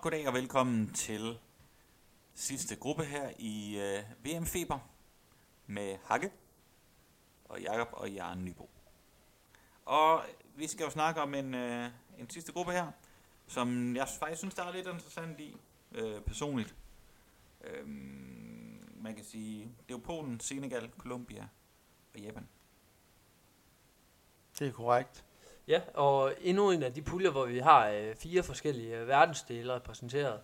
[0.00, 1.38] goddag og velkommen til
[2.34, 4.78] sidste gruppe her i øh, VM Feber
[5.66, 6.30] med Hakke
[7.44, 8.70] og Jakob og Jørgen Nybo.
[9.84, 10.22] Og
[10.56, 12.92] vi skal jo snakke om en, øh, en sidste gruppe her,
[13.46, 15.56] som jeg faktisk synes, der er lidt interessant i
[15.92, 16.74] øh, personligt.
[17.64, 21.48] Øhm, man kan sige, det er jo Polen, Senegal, Colombia
[22.14, 22.48] og Japan.
[24.58, 25.24] Det er korrekt.
[25.68, 29.74] Ja, og endnu en af de puljer, hvor vi har øh, fire forskellige øh, verdensdele
[29.74, 30.40] repræsenteret.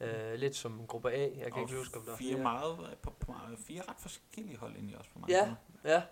[0.00, 1.20] Øh, lidt som gruppe A.
[1.20, 3.34] Jeg kan og ikke huske, om der er fire, meget, på, på,
[3.66, 5.44] fire ret forskellige hold egentlig også på mange Ja,
[5.84, 6.02] måder.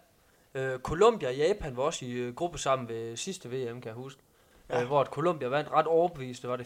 [0.54, 0.70] ja.
[0.74, 3.94] Øh, Colombia og Japan var også i øh, gruppe sammen ved sidste VM, kan jeg
[3.94, 4.22] huske.
[4.68, 4.80] Ja.
[4.80, 6.42] Øh, hvor at Colombia vandt ret overbevist.
[6.42, 6.64] Det var det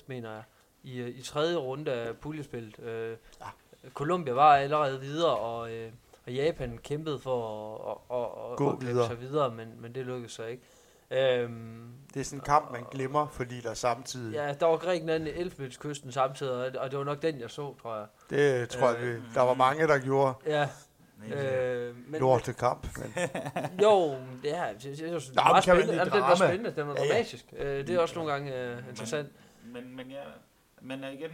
[0.00, 0.42] 4-1, mener jeg,
[0.82, 2.78] i, øh, i tredje runde af puljespillet.
[2.78, 3.46] Øh, Ja.
[3.90, 5.92] Colombia var allerede videre, og, øh,
[6.26, 9.06] og Japan kæmpede for at, at, at, Gå at klippe videre.
[9.08, 10.62] sig videre, men, men det lykkedes så ikke.
[11.10, 14.34] Øhm, Det er sådan en kamp, man glemmer, fordi der samtidig...
[14.34, 17.74] ja, der var Grækenland i Elfenbenskysten samtidig, og- og det var nok den, jeg så,
[17.82, 18.06] tror jeg.
[18.30, 20.68] Det tror jeg, Øh, vi, der var mange, der gjorde Ja,
[21.18, 22.86] Men, øh, men, lortekamp.
[22.98, 23.12] Men,
[23.82, 24.10] Jo,
[24.42, 24.98] det er, det, det, det,
[25.34, 25.94] det, var spændende.
[25.94, 27.08] Jamen, det var spændende, det var Ja, ja.
[27.12, 27.44] dramatisk.
[27.56, 29.28] Øh, det er også nogle gange øh, interessant.
[29.64, 30.22] Men, men, ja,
[30.80, 31.30] men øh, igen,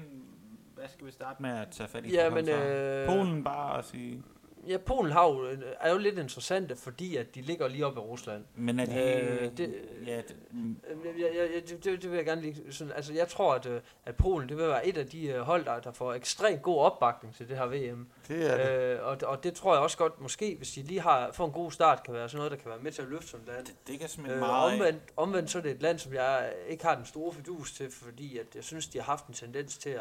[0.74, 2.14] hvad skal vi starte med at tage fat i?
[2.14, 4.22] Ja, men øh, Polen bare at sige...
[4.68, 7.96] ja, Polen har jo, øh, er jo lidt interessante, fordi at de ligger lige op
[7.96, 8.44] i Rusland.
[8.54, 8.94] Men er de...
[9.20, 9.74] Øh, det-
[10.06, 13.12] ja, det, mm, Øh, Jeg, jeg, jeg, det, det vil jeg gerne lige sådan, altså
[13.12, 15.80] jeg tror, at, øh, at Polen, det vil være et af de øh, hold, der,
[15.80, 18.06] der får ekstremt god opbakning til det her VM.
[18.28, 18.98] det er det.
[18.98, 21.52] Øh, og, og det tror jeg også godt, måske, hvis de lige har, får en
[21.52, 23.66] god start, kan være sådan noget, der kan være med til at løfte som land.
[23.66, 24.72] det, det kan simpelthen Øh, meget...
[24.72, 27.90] omvendt, omvendt så er det et land, som jeg ikke har den store fidus til,
[27.90, 30.00] fordi at jeg synes, de har haft en tendens til at,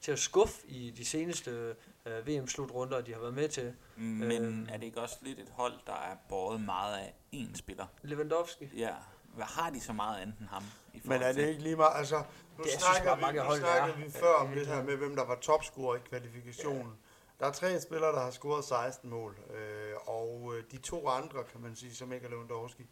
[0.00, 1.74] til at skuffe i de seneste
[2.06, 3.74] øh, VM-slutrunder, de har været med til.
[3.96, 7.56] Men øh, er det ikke også lidt et hold, der er båret meget af én
[7.56, 7.86] spiller?
[8.02, 8.70] Lewandowski.
[8.76, 8.94] Ja.
[9.34, 10.62] Hvad har de så meget andet end ham?
[10.94, 11.92] I Men er det ikke lige meget...
[11.98, 12.22] Altså, nu
[12.64, 13.96] Det, jeg synes snakker bare, vi, mange nu hold, snakker er.
[14.04, 14.82] vi før om Ja, det her ja.
[14.82, 16.92] med, hvem der var topscorer i kvalifikationen.
[17.40, 21.44] Der er tre spillere, der har scoret 16 mål, øh, og øh, de to andre,
[21.52, 22.86] kan man sige, som ikke er Lewandowski,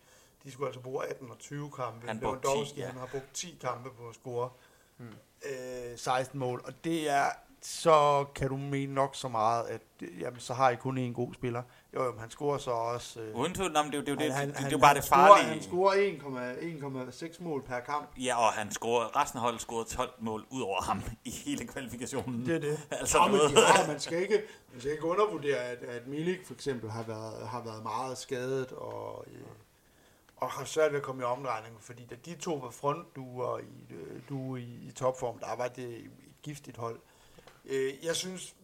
[0.44, 2.06] de skulle altså bruge 18 og 20 kampe.
[2.06, 2.86] Han brugte 10, Lewandowski, ja.
[2.86, 4.50] han har brugt 10 kampe på at score
[4.96, 5.08] Hmm.
[5.90, 7.26] øh, 16 mål, og det er,
[7.62, 9.80] så kan du mene nok så meget, at
[10.20, 11.62] jamen, så har I kun én god spiller.
[11.94, 13.20] Jo, jo, men han scorer så også...
[13.20, 14.94] Øh, Uden tvivl, nå, men det, er det, det, han, det, han, det, er bare
[14.94, 15.48] det scorer- farlige.
[15.52, 18.08] Han scorer 1,6 mål per kamp.
[18.16, 21.66] Ja, og han scorede, resten af holdet scorede 12 mål ud over ham i hele
[21.66, 22.46] kvalifikationen.
[22.46, 22.80] Det er det.
[23.00, 23.50] Altså men noget.
[23.58, 24.42] har, man, skal ikke,
[24.72, 28.72] man skal ikke undervurdere, at, at Milik for eksempel har været, har været meget skadet
[28.72, 29.40] og, øh,
[30.36, 33.94] og har svært ved at komme i omdrejning, fordi da de to var frontduer i,
[33.94, 36.10] øh, du i, i topform, der var det et
[36.42, 36.98] giftigt hold.
[37.64, 38.54] Øh, jeg synes,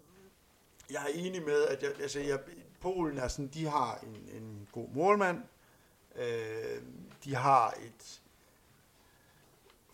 [0.91, 2.41] jeg er enig med, at jeg, altså jeg,
[2.81, 5.43] Polen er sådan, de har en, en god målmand,
[6.16, 6.82] øh,
[7.25, 8.21] de har et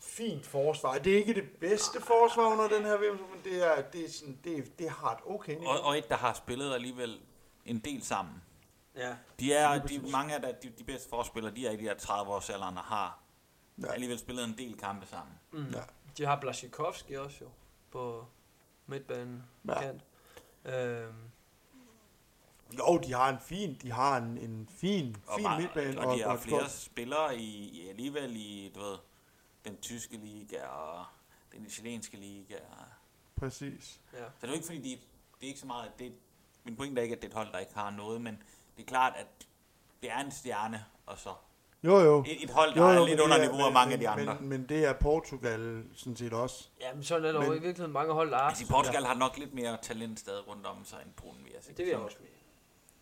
[0.01, 0.99] fint forsvar.
[0.99, 4.11] Det er ikke det bedste forsvar under den her VM, men det er, det er
[4.11, 5.69] sådan, det, er, det har et okay niveau.
[5.69, 7.21] Og, og et, der har spillet alligevel
[7.67, 8.35] en del sammen.
[8.97, 9.17] Ja.
[9.41, 12.33] De er, de, mange af de, de bedste forspillere, de er i de her 30
[12.33, 13.19] års alderen og har
[13.83, 13.93] Ja.
[13.93, 15.35] alligevel spillet en del kampe sammen.
[15.53, 15.67] Mm.
[15.73, 15.81] Ja.
[16.19, 17.49] De har Blashikovski også jo,
[17.91, 18.27] på
[18.91, 19.43] midtbanen.
[19.69, 19.81] Ja.
[19.81, 20.03] Kant.
[20.65, 21.15] Øhm,
[22.79, 26.01] Jo, de har en fin, de har en, en fin, Og, fin bare- midtbane.
[26.01, 28.97] og de har et flere godt- spillere i, i, alligevel i, du ved,
[29.65, 31.05] den tyske liga og
[31.53, 32.57] den italienske liga.
[33.37, 34.01] Præcis.
[34.13, 34.19] ja.
[34.19, 36.13] Så det er jo ikke fordi, de, det er ikke så meget, at det,
[36.65, 38.43] min pointe er ikke, at det er et hold, der ikke har noget, men
[38.77, 39.27] det er klart, at
[40.03, 41.35] det er en stjerne, og så
[41.85, 42.21] Jo, jo.
[42.21, 43.75] et, et hold, der jo, er jo, lidt men under det er- niveau af men-
[43.75, 44.37] mange af de men- andre.
[44.41, 46.69] Men, men det er Portugal sådan set også.
[46.81, 48.41] Ja, men sådan er der Men- jo i virkeligheden mange hold, der er.
[48.41, 51.63] Altså Portugal har nok lidt mere talent stadig rundt om sig end Polen, vil jeg
[51.65, 51.75] sige.
[51.77, 52.31] Det vil jeg også mene.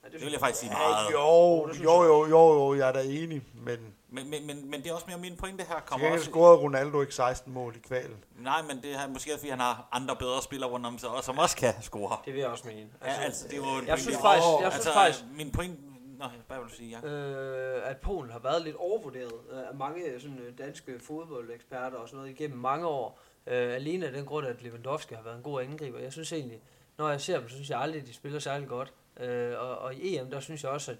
[0.04, 1.12] Ja, Det vil jeg faktisk sige Ja, meget.
[1.12, 3.78] jo, det jo, jo, jo, jo, jeg er da enig, men
[4.10, 6.24] Men, men, men, men det er også mere min pointe her kommer også...
[6.24, 8.16] scorede Ronaldo ikke 16 mål i kvalen.
[8.38, 11.24] Nej, men det er måske fordi han har andre bedre spillere rundt om sig, og
[11.24, 12.16] som også kan score.
[12.24, 12.88] Det vil jeg også mene.
[13.04, 15.24] Ja, altså, det er jo en jeg pointe, synes jeg- faktisk, jeg synes altså, faktisk
[15.36, 15.76] min pointe...
[16.18, 17.08] Nå, hvad vil du sige, ja?
[17.08, 22.08] øh, at Polen har været lidt overvurderet øh, af mange sådan, øh, danske fodboldeksperter og
[22.08, 23.20] sådan noget igennem mange år.
[23.46, 25.98] Øh, alene af den grund, at Lewandowski har været en god angriber.
[25.98, 26.60] Jeg synes egentlig,
[26.98, 28.92] når jeg ser dem, så synes jeg aldrig, at de spiller særlig godt.
[29.20, 30.98] Øh, og, og i EM, der synes jeg også, at,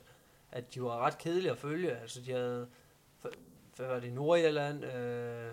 [0.53, 1.97] at de var ret kedelige at følge.
[1.97, 2.69] Altså, de havde...
[3.77, 4.13] Hvad var det?
[4.13, 4.85] Nordirland?
[4.85, 5.51] Øh,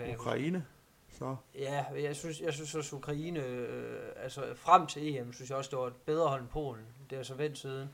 [0.00, 0.16] jeg?
[0.18, 0.64] Ukraine.
[1.18, 1.36] Så.
[1.54, 5.70] Ja, jeg synes, jeg synes også Ukraine, øh, altså frem til EM, synes jeg også,
[5.70, 6.84] det var et bedre hold end Polen.
[7.10, 7.88] Det er så vendt siden.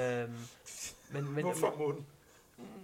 [0.00, 0.34] Øhm,
[1.10, 2.06] men, men, Hvorfor munden?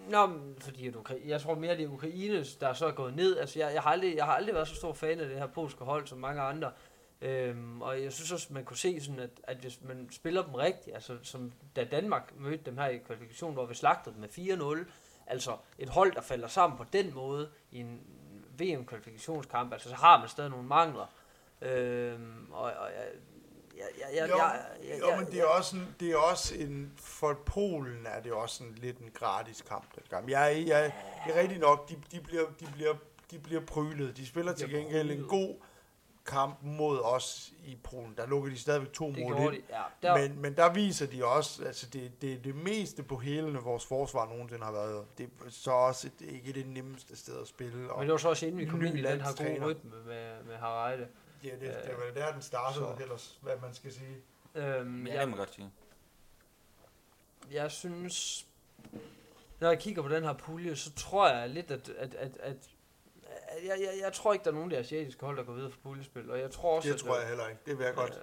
[0.09, 0.29] Nå,
[0.61, 3.39] fordi at Ukra- jeg tror mere, det er Ukraine, der så er gået ned.
[3.39, 5.47] Altså, jeg, jeg, har aldrig, jeg har aldrig været så stor fan af det her
[5.47, 6.73] polske hold, som mange andre.
[7.21, 10.55] Øhm, og jeg synes også, man kunne se sådan, at, at hvis man spiller dem
[10.55, 14.85] rigtigt, altså som da Danmark mødte dem her i kvalifikationen, hvor vi slagtede dem med
[14.85, 14.91] 4-0,
[15.27, 18.01] altså et hold, der falder sammen på den måde i en
[18.59, 21.07] VM-kvalifikationskamp, altså så har man stadig nogle mangler.
[21.63, 23.07] Øhm, og, og jeg,
[23.79, 26.93] jeg, jeg, Jo, jeg, jeg, jo, men det er også en, det er også en,
[26.97, 29.95] for Polen er det også en, lidt en gratis kamp.
[29.95, 30.31] Den kamp.
[30.31, 30.93] Jeg, jeg, jeg,
[31.27, 32.95] det er rigtigt nok, de, de, bliver, de, bliver,
[33.31, 34.17] de bliver prylet.
[34.17, 35.55] De spiller til gengæld en god
[36.27, 38.15] kamp mod os i Polen.
[38.17, 39.63] Der lukker de stadigvæk to det mål ind.
[39.71, 43.59] Ja, der, Men, men der viser de også, altså det, det, det meste på hele
[43.59, 47.49] vores forsvar nogensinde har været, det er så også et, ikke det nemmeste sted at
[47.49, 47.93] spille.
[47.93, 49.91] Og men det var så også inden vi kom ind i den her gode rytme
[50.07, 51.07] med, med Harreide.
[51.45, 53.03] Ja, det, det er vel der, den startede Så.
[53.03, 54.17] ellers, hvad man skal sige.
[54.55, 55.71] Øhm, Ja, jeg, det må godt sige.
[57.51, 58.47] jeg synes,
[59.61, 62.57] når jeg kigger på den her pulje, så tror jeg lidt, at, at, at, at
[63.65, 65.71] jeg, jeg, jeg tror ikke, der er nogen af de asiatiske hold, der går videre
[65.71, 67.61] for puljespil, og jeg tror også, Det at, tror jeg heller ikke.
[67.67, 68.21] Det vil jeg godt.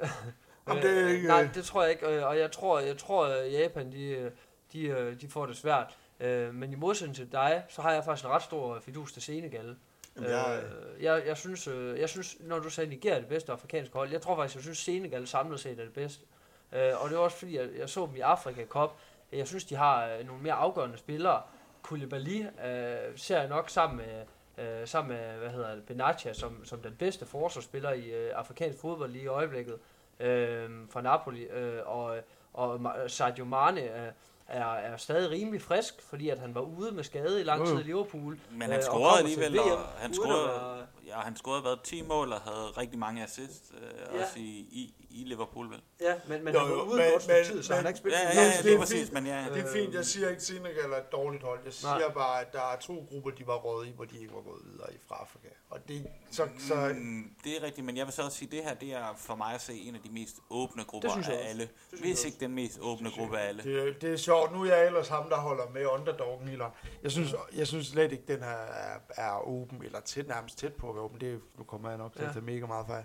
[0.00, 0.08] Øh,
[0.68, 2.98] Jamen, det er øh, ikke- Nej, det tror jeg ikke, øh, og jeg tror, jeg
[2.98, 4.30] tror at Japan, de, øh,
[4.72, 5.98] de, øh, de får det svært.
[6.20, 9.22] Øh, Men i modsætning til dig, så har jeg faktisk en ret stor fidus til
[9.22, 9.76] Senegal.
[10.16, 13.28] Jamen, jeg, Øh, jeg, jeg, synes, øh, jeg synes, når du sagde, Nigeria er det
[13.28, 16.24] bedste afrikanske hold, jeg tror faktisk, jeg synes, Senegal samlet set er det bedste.
[16.72, 18.90] Øh, og det var også fordi, jeg, jeg så dem i Afrika Cup.
[19.32, 21.42] Jeg synes, de har øh, nogle mere afgørende spillere.
[21.82, 24.24] Koulibaly øh, ser jeg nok sammen med,
[24.64, 28.80] øh, sammen med hvad hedder det, Benatia som, som den bedste forsvarsspiller i øh, afrikansk
[28.80, 29.78] fodbold lige i øjeblikket
[30.20, 31.42] øh, fra Napoli.
[31.42, 32.16] Øh, og,
[32.52, 34.12] og Sadio Mane øh,
[34.48, 37.78] er, er stadig rimelig frisk, fordi at han var ude med skade i lang tid
[37.78, 38.38] i Liverpool.
[38.50, 41.80] Men Øh, han og scorede alligevel, VM, og han scorede, være- ja, han scorede været
[41.82, 44.22] 10 mål og havde rigtig mange assists, øh, Ja.
[44.24, 45.80] også i, i, i Liverpool, vel?
[46.00, 47.88] Ja, men, men Jo, han var jo, ude men- godt men- tid, så han har
[47.88, 48.18] ikke spillet.
[48.18, 48.62] Ja, ja, ja, tid.
[48.62, 48.80] det er fint.
[48.80, 49.44] præcis, men ja.
[49.54, 51.58] det er fint, jeg siger ikke, at Senegal er et dårligt hold.
[51.64, 51.98] Jeg Nej.
[52.00, 54.40] siger bare, at der er to grupper, de var råd i, hvor de ikke var
[54.40, 55.48] gået videre i fra Afrika.
[55.70, 58.52] Og det, så, så Mm, det er rigtigt, men jeg vil så også sige, at
[58.52, 61.28] det her det er for mig at se en af de mest åbne grupper synes
[61.28, 61.68] jeg af alle.
[61.88, 63.62] synes jeg Hvis ikke den mest åbne gruppe af alle.
[63.62, 64.33] det, det er sjovt.
[64.52, 66.56] Nu er jeg ellers ham, der holder med underdoggen i
[67.02, 70.72] Jeg synes, jeg synes slet ikke, den her er, er åben, eller tæt, nærmest tæt
[70.74, 71.20] på at være åben.
[71.20, 72.26] Det, nu kommer jeg nok til Ja.
[72.28, 73.04] at tage mega meget fejl.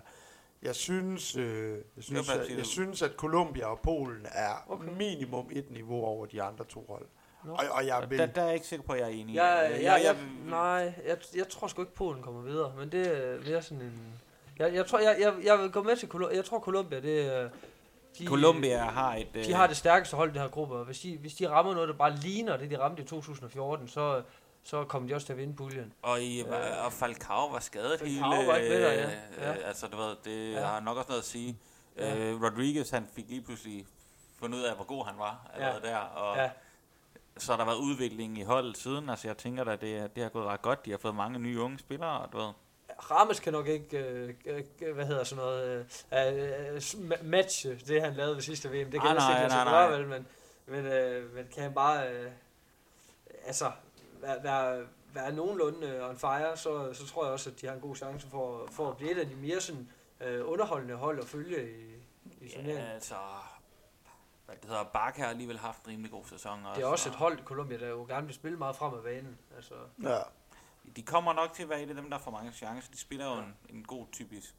[0.62, 4.88] Jeg synes, øh, jeg, synes, bare at, jeg synes, at Colombia og Polen er Okay.
[4.98, 7.06] minimum et niveau over de andre to hold.
[7.44, 7.52] Nå.
[7.52, 9.34] Og, og jeg vil, der, der er jeg ikke sikker på, at jeg er enig.
[9.34, 10.14] Ja, Øh, ja, ja, ja,
[10.46, 14.14] nej, jeg, jeg tror sgu ikke, Polen kommer videre, men det er mere sådan en...
[14.58, 16.36] Jeg, jeg tror, jeg, jeg, jeg vil gå med til Colombia.
[16.36, 17.48] Jeg tror, Colombia, det er...
[18.18, 19.34] De, Colombia har et...
[19.34, 21.74] De har det stærkeste hold i den her gruppe, og hvis de, hvis de rammer
[21.74, 24.22] noget, der bare ligner det, de ramte i 2014, så,
[24.62, 25.92] så kommer de også til at vinde puljen.
[26.02, 28.46] Og, i, Øh, og Falcao var skadet Falcao hele...
[28.48, 29.06] var ikke med der, ja.
[29.06, 29.52] øh, Ja.
[29.52, 30.64] Altså, du ved, det Ja.
[30.66, 31.58] har nok også noget at sige.
[31.96, 32.16] Ja.
[32.16, 33.86] Øh, Rodriguez, han fik lige pludselig
[34.38, 35.96] fundet ud af, hvor god han var allerede der.
[35.96, 36.50] Og Ja.
[37.38, 39.08] så har der været udvikling i holdet siden.
[39.08, 40.84] Altså, jeg tænker da, det, det har gået ret godt.
[40.86, 42.50] De har fået mange nye unge spillere, du ved.
[43.10, 48.02] Ramos kan nok ikke, øh, øh, hvad hedder sådan noget, øh, øh, sm- match det,
[48.02, 48.90] han lavede ved sidste VM.
[48.90, 50.26] Det kan Ah, nej, ikke nej, nej, vel, men,
[50.66, 52.30] men, øh, men kan han bare, øh,
[53.46, 53.72] altså,
[54.20, 57.74] være, være, være nogenlunde øh, on fire, så, så tror jeg også, at de har
[57.74, 59.88] en god chance for, for at blive et af de mere sådan,
[60.20, 61.94] øh, underholdende hold at følge i,
[62.40, 62.84] i turneringen.
[62.84, 63.14] Ja, altså...
[64.46, 66.58] Hvad det hedder, Barca har alligevel haft en rimelig god sæson.
[66.74, 69.02] Det er også et hold i Colombia, der jo gerne vil spille meget frem af
[69.02, 69.38] banen.
[69.56, 70.18] Altså, ja.
[70.96, 72.90] De kommer nok til at være et af dem, der får mange chancer.
[72.92, 74.54] De spiller jo en, en god, typisk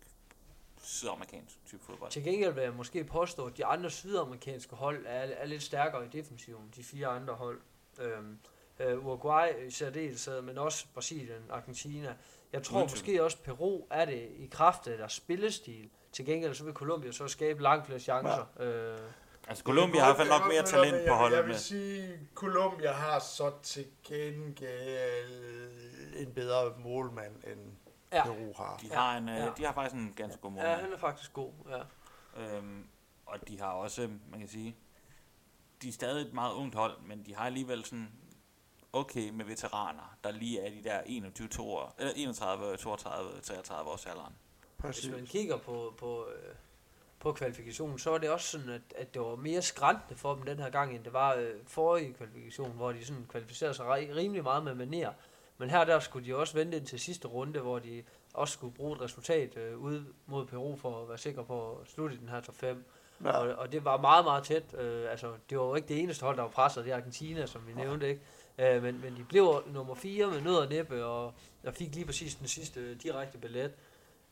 [0.84, 2.12] sydamerikansk type fodbold.
[2.12, 6.06] Til gengæld vil jeg måske påstå, at de andre sydamerikanske hold er, er lidt stærkere
[6.06, 7.62] i defensiven, de fire andre hold.
[8.00, 8.40] Øhm,
[8.80, 12.16] øh, Uruguay i særdeleshed, men også Brasilien, Argentina.
[12.54, 15.90] Jeg tror Uden måske også Peru er det i kraft af deres spillestil.
[16.12, 18.46] Til gengæld så vil Colombia så skabe langt flere chancer.
[18.60, 18.66] Ja.
[18.66, 19.00] Øh,
[19.52, 21.58] Altså, Colombia har i hvert fald nok mere talent på Jeg holdet vil med.
[21.58, 25.72] sige, Colombia har så til gengæld
[26.18, 27.60] en bedre målmand, end
[28.12, 28.24] ja.
[28.24, 28.78] Peru har.
[28.82, 29.36] De har, en, Ja.
[29.36, 29.50] ja.
[29.58, 30.82] de har faktisk en ganske god ja, målmand.
[30.82, 31.52] han er faktisk god.
[31.70, 31.82] Ja.
[32.42, 32.88] Øhm,
[33.26, 34.76] og de har også, man kan sige,
[35.82, 38.12] de er stadig et meget ungt hold, men de har alligevel sådan
[38.94, 43.92] okay med veteraner, der lige er de der 21, 2 år, eller 31, 32, 33
[43.92, 44.34] års alderen.
[44.78, 45.04] Præcis.
[45.06, 46.56] Hvis man kigger på, på, øh,
[47.22, 50.44] på kvalifikationen, så var det også sådan, at, at det var mere skræntende for dem
[50.44, 54.16] den her gang, end det var øh, forrige kvalifikation, hvor de sådan kvalificerede sig ri-
[54.16, 55.12] rimelig meget med maner.
[55.58, 58.96] Men her der skulle de også vente indtil sidste runde, hvor de også skulle bruge
[58.96, 62.30] et resultat øh, ude mod Peru for at være sikre på at slutte i den
[62.30, 62.86] her top 5.
[63.24, 63.32] Ja.
[63.32, 64.74] Og, og det var meget, meget tæt.
[64.80, 67.46] Øh, altså, det var jo ikke det eneste hold, der var presset, det er Argentina,
[67.46, 68.22] som vi nævnte, ikke?
[68.58, 72.06] Øh, men, men de blev nummer 4 med nød og næppe, og, og fik lige
[72.06, 73.74] præcis den sidste direkte billet.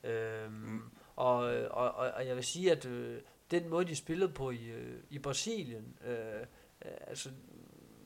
[0.03, 0.81] Øhm, Mm
[1.19, 1.37] og,
[1.71, 3.21] og, og, og jeg vil sige, at øh,
[3.51, 6.15] den måde, de spillede på i, øh, i Brasilien, øh,
[6.85, 7.29] øh, altså,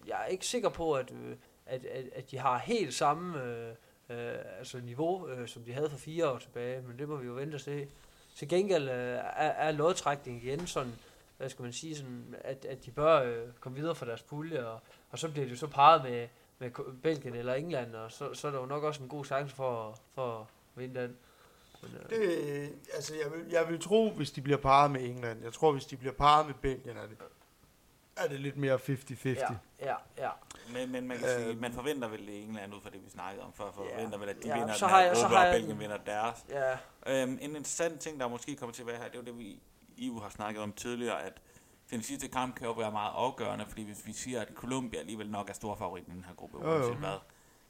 [0.08, 3.70] jeg er ikke sikker på, at, øh, at, at, at de har helt samme øh,
[4.10, 7.27] øh, altså niveau, øh, som de havde for fire år tilbage, men det må vi
[7.27, 7.88] jo vente og se.
[8.36, 10.93] Til gengæld øh, er, er lodtrækning igen sådan,
[11.38, 14.65] hvad skal man sige, sådan, at, at de bør øh, komme videre fra deres pulje,
[14.65, 14.79] og,
[15.10, 16.27] og så bliver det jo så parret med,
[16.60, 19.55] med Belgien eller England, og så, så er der jo nok også en god chance
[19.55, 21.17] for, for at vinde den.
[21.84, 25.44] Men, øh, Det, altså, jeg vil, jeg vil tro, hvis de bliver parret med England.
[25.44, 27.18] Jeg tror, hvis de bliver parret med Belgien, er det,
[28.18, 29.28] er det lidt mere 50-50.
[29.30, 29.48] ja,
[29.80, 30.30] ja, ja.
[30.74, 31.44] Men, men man kan Øhm.
[31.44, 33.96] sige, man forventer vel i England, ud fra det vi snakkede om før, for Ja.
[33.96, 35.54] forventer vel, at de Ja, vinder så den har her jeg- så gruppe, har og
[35.54, 36.46] Belgien vinder deres.
[36.50, 36.72] Ja,
[37.08, 39.38] Øhm, en interessant ting, der måske kommer til at være her, det er jo det,
[39.38, 39.44] vi
[39.98, 41.34] i EU har snakket om tidligere, at
[41.92, 45.30] den sidste kamp kan jo være meget afgørende, fordi hvis vi siger, at Colombia alligevel
[45.30, 47.18] nok er stor favorit i den her gruppe, uanset hvad.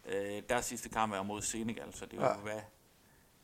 [0.05, 2.33] Øh, deres sidste kamp er mod Senegal, så det er jo, Ja.
[2.37, 2.61] hvad,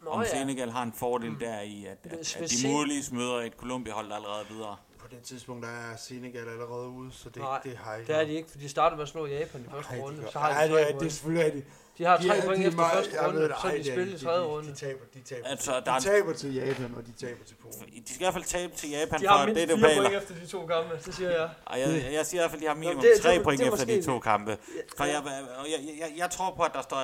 [0.03, 0.29] Nå, om ja.
[0.29, 1.39] Senegal har en fordel mm.
[1.39, 4.75] der i, at, at, at de muligvis møder et Colombia-hold allerede videre.
[4.99, 8.21] På det tidspunkt der er Senegal allerede ude, så det, Nej, det har ikke det
[8.21, 10.21] er de ikke, for de startede med at slå Japan i første Nej, runde.
[10.21, 11.13] de Så har Nej, de det, tre er, det er point.
[11.13, 11.65] selvfølgelig rigtigt.
[11.97, 13.67] De har De tre point de er efter meget- første jeg runde, ved det, så
[13.67, 14.69] de det er spillet i de- tredje de- runde.
[14.69, 15.47] De taber, de taber.
[15.47, 17.79] Altså, der er de taber til Japan, og de taber til Polen.
[18.07, 19.95] de skal i hvert fald tabe til Japan, De for har mindst det er fire
[20.01, 21.49] point efter de to kampe, det siger jeg.
[21.65, 23.43] Og jeg, jeg siger i hvert fald, at de har minimum det- det- tre det-
[23.43, 24.23] point det er efter de to det.
[24.23, 24.57] kampe.
[24.97, 25.17] For jeg,
[25.59, 27.01] og jeg, jeg, jeg tror på, at der står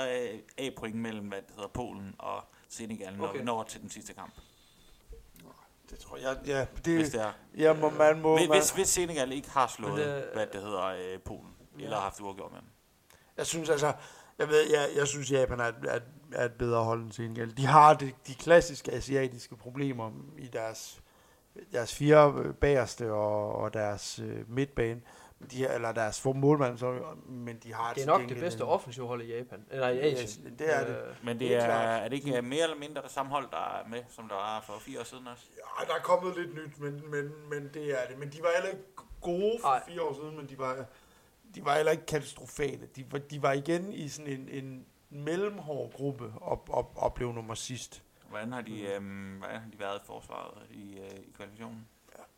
[0.58, 3.40] A-point mellem, hvad det hedder, Polen og Senegal, når Okay.
[3.40, 4.34] vi når til den sidste kamp.
[5.90, 7.32] Det tror jeg, ja, Hvis det, det er.
[7.58, 10.62] ja, må, man må, Hvis, man, hvis, Senegal ikke har slået, Men, øh, hvad det
[10.62, 11.84] hedder, øh, Polen, Ja.
[11.84, 12.68] eller har haft uafgjort med dem.
[13.38, 13.94] jeg synes altså,
[14.40, 16.00] jeg ved, jeg, jeg synes Japan er, et- er,
[16.32, 17.58] er et bedre hold end Senegal.
[17.58, 21.02] De har de, de klassiske asiatiske problemer i deres,
[21.72, 25.02] deres fire øh, bagerste og, og deres øh, midtbane.
[25.52, 28.64] De, har- eller deres få målmand, så, men de har Det er nok det bedste
[28.64, 29.66] en- offensive hold i Japan.
[29.72, 30.44] Eller i Asien.
[30.60, 30.98] Ja, det er det.
[31.10, 33.58] Øh, Men Det er er, det ikke øh, mere eller mindre det samme hold, der
[33.80, 35.44] er med, som der var for fire år siden også?
[35.80, 38.20] Ja, der er kommet lidt nyt, men, men, men det er det.
[38.20, 38.84] Men de var heller ikke
[39.22, 39.84] gode for Nej.
[39.88, 40.86] fire år siden, men de var,
[41.56, 42.88] de var heller ikke katastrofale.
[42.96, 47.34] De var, de var igen i sådan en, en mellemhård gruppe og, og, og blev
[47.34, 48.04] nummer sidst.
[48.30, 51.88] Hvordan har de, øhm, hvordan har de været i forsvaret i, øh, i kvalifikationen?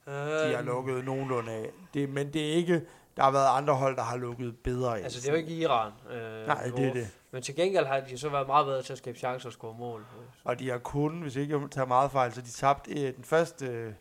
[0.08, 1.70] De har lukket nogenlunde af.
[1.94, 2.82] Det, men det er ikke...
[3.18, 5.04] Der har været andre hold, der har lukket bedre af.
[5.04, 5.92] Altså, det er jo ikke Iran.
[6.10, 6.94] Øh, Nej, det er niveau.
[6.94, 7.08] det.
[7.32, 9.74] Men til gengæld har de så været meget bedre til at skabe chancer og score
[9.80, 10.06] mål.
[10.44, 13.24] Og de har kun, hvis ikke jeg tager meget fejl, så de tabte øh, den
[13.24, 13.96] første...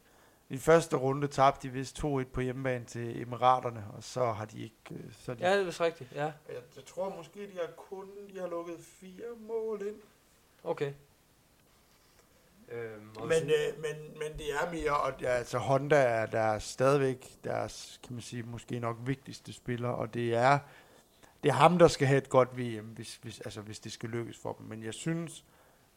[0.49, 4.45] I den første runde tabte de vist 2-1 på hjemmebane til Emiraterne, og så har
[4.45, 4.77] de ikke...
[4.91, 6.13] øh, Så de Ja, det er vist rigtigt.
[6.15, 6.33] Ja, Jeg,
[6.77, 9.97] jeg tror måske, de har kun de har lukket fire mål ind.
[10.65, 10.93] okay.
[12.69, 16.59] Øhm, og Men, øh, men, men det er mere, og ja, altså Honda er der
[16.59, 20.59] stadigvæk deres, kan man sige, måske nok vigtigste spiller, og det er,
[21.43, 24.09] det er ham, der skal have et godt VM, hvis, hvis, altså, hvis det skal
[24.09, 24.67] lykkes for dem.
[24.67, 25.45] Men jeg synes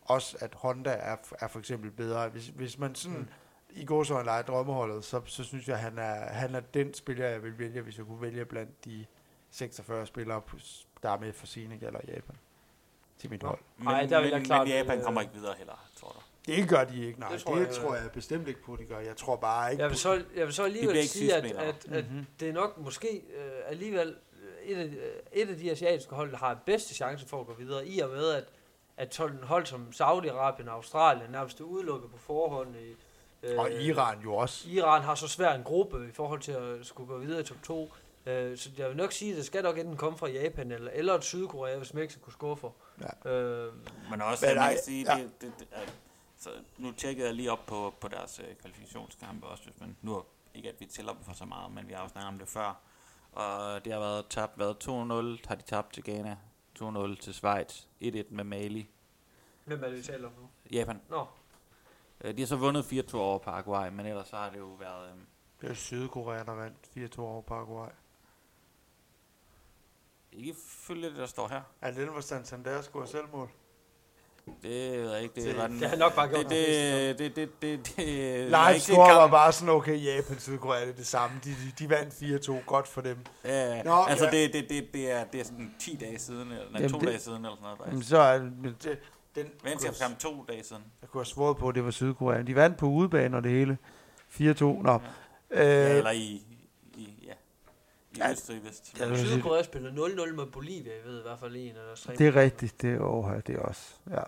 [0.02, 2.30] også, at Honda er, er for eksempel bedre.
[2.30, 3.28] Hvis, hvis man sådan, Mm.
[3.70, 6.60] i går så en leger drømmeholdet, så, så synes jeg, at han er, han er
[6.60, 9.06] den spiller, jeg vil vælge, hvis jeg kunne vælge blandt de
[9.52, 10.42] 46 spillere,
[11.04, 12.36] der er med for Senegal og Japan
[13.18, 13.60] til mit hold.
[13.78, 16.20] Men, Ej, der vil jeg klart, men Japan øh, kommer ikke videre heller, tror du?
[16.58, 17.30] Det gør de ikke, nej.
[17.32, 19.00] Det tror jeg, det øh, tror jeg bestemt ikke på, de gør.
[19.00, 22.12] Jeg tror bare ikke jeg vil så, jeg vil så alligevel sige, at, at, at
[22.12, 22.26] Mhm.
[22.40, 24.16] det er nok måske øh, alligevel
[24.66, 24.92] øh, et af, øh,
[25.34, 28.10] et af de asiatiske hold, der har bedste chance for at gå videre, i og
[28.10, 28.44] med, at,
[28.98, 32.76] at hold, hold som Saudi-Arabien og Australien nærmest er udelukket på forhånd.
[32.76, 32.96] I,
[33.44, 34.70] øh, Og Iran jo også.
[34.70, 37.64] Iran har så svær en gruppe i forhold til at skulle gå videre i top
[37.64, 37.92] 2.
[38.26, 40.92] Øh, så jeg vil nok sige, at det skal nok enten komme fra Japan eller,
[40.94, 42.70] eller et Sydkorea, hvis Mexico skuffer.
[43.26, 43.30] Ja.
[43.32, 43.74] Øh,
[44.12, 45.22] Men også, Men kan sige, ja.
[45.22, 45.94] det, det, det, at,
[46.40, 50.16] så nu tjekkede jeg lige op på, på deres øh, kvalifikationskampe også, hvis man, nu
[50.16, 50.22] er
[50.54, 52.48] ikke at vi tæller dem for så meget, men vi har jo snakket om det
[52.48, 52.82] før,
[53.32, 56.38] og det har været tabt, været 2-0, har de tabt til Ghana,
[56.80, 58.90] 2-0 til Schweiz, 1-1 med Mali,
[59.66, 60.50] hvem er det, vi taler om nu?
[60.72, 61.02] Japan.
[61.10, 61.26] Nå,
[62.22, 65.10] Øh, De har så vundet 4-2 over Paraguay, men ellers så har det jo været...
[65.12, 65.18] Øh,
[65.62, 67.90] Det er Sydkorea, der vandt 4-2 over Paraguay.
[70.32, 71.62] ikke følge det, der står her.
[71.82, 73.50] Er det den, hvor Santander scorer selvmål?
[74.64, 75.80] Det ved jeg ikke, det Det- var den...
[75.80, 79.52] det har nok bare gjort det, det, det, det, det, det, set score var bare
[79.52, 81.40] sådan, okay, Japan, Sydkorea, det er det samme.
[81.44, 82.14] De, de, de vandt
[82.50, 83.18] 4-2, godt for dem.
[83.46, 84.32] Ja, Nå, altså ja.
[84.32, 87.08] det, det, det, det, er, det er sådan 10 dage siden, eller Jamen, to det-
[87.08, 88.10] dage siden, eller sådan noget Jamen, faktisk.
[88.10, 89.00] så er men det,
[89.36, 90.84] den, Venskabskamp to dage siden.
[91.02, 92.42] jeg kunne have svoret på, at det var Sydkorea.
[92.42, 93.78] De vandt på udebane og det hele.
[94.40, 94.40] 4-2.
[94.64, 94.92] Nå.
[94.92, 95.00] Ja.
[95.64, 96.49] Ja, Øh, eller i, ja,
[98.20, 99.00] i Ja, Østrig vist.
[99.00, 102.16] ja, Sydkorea spiller 0-0 med Bolivia, jeg ved i hvert fald en eller tre.
[102.16, 103.82] det er rigtigt, det er over, det er også.
[104.10, 104.22] Ja.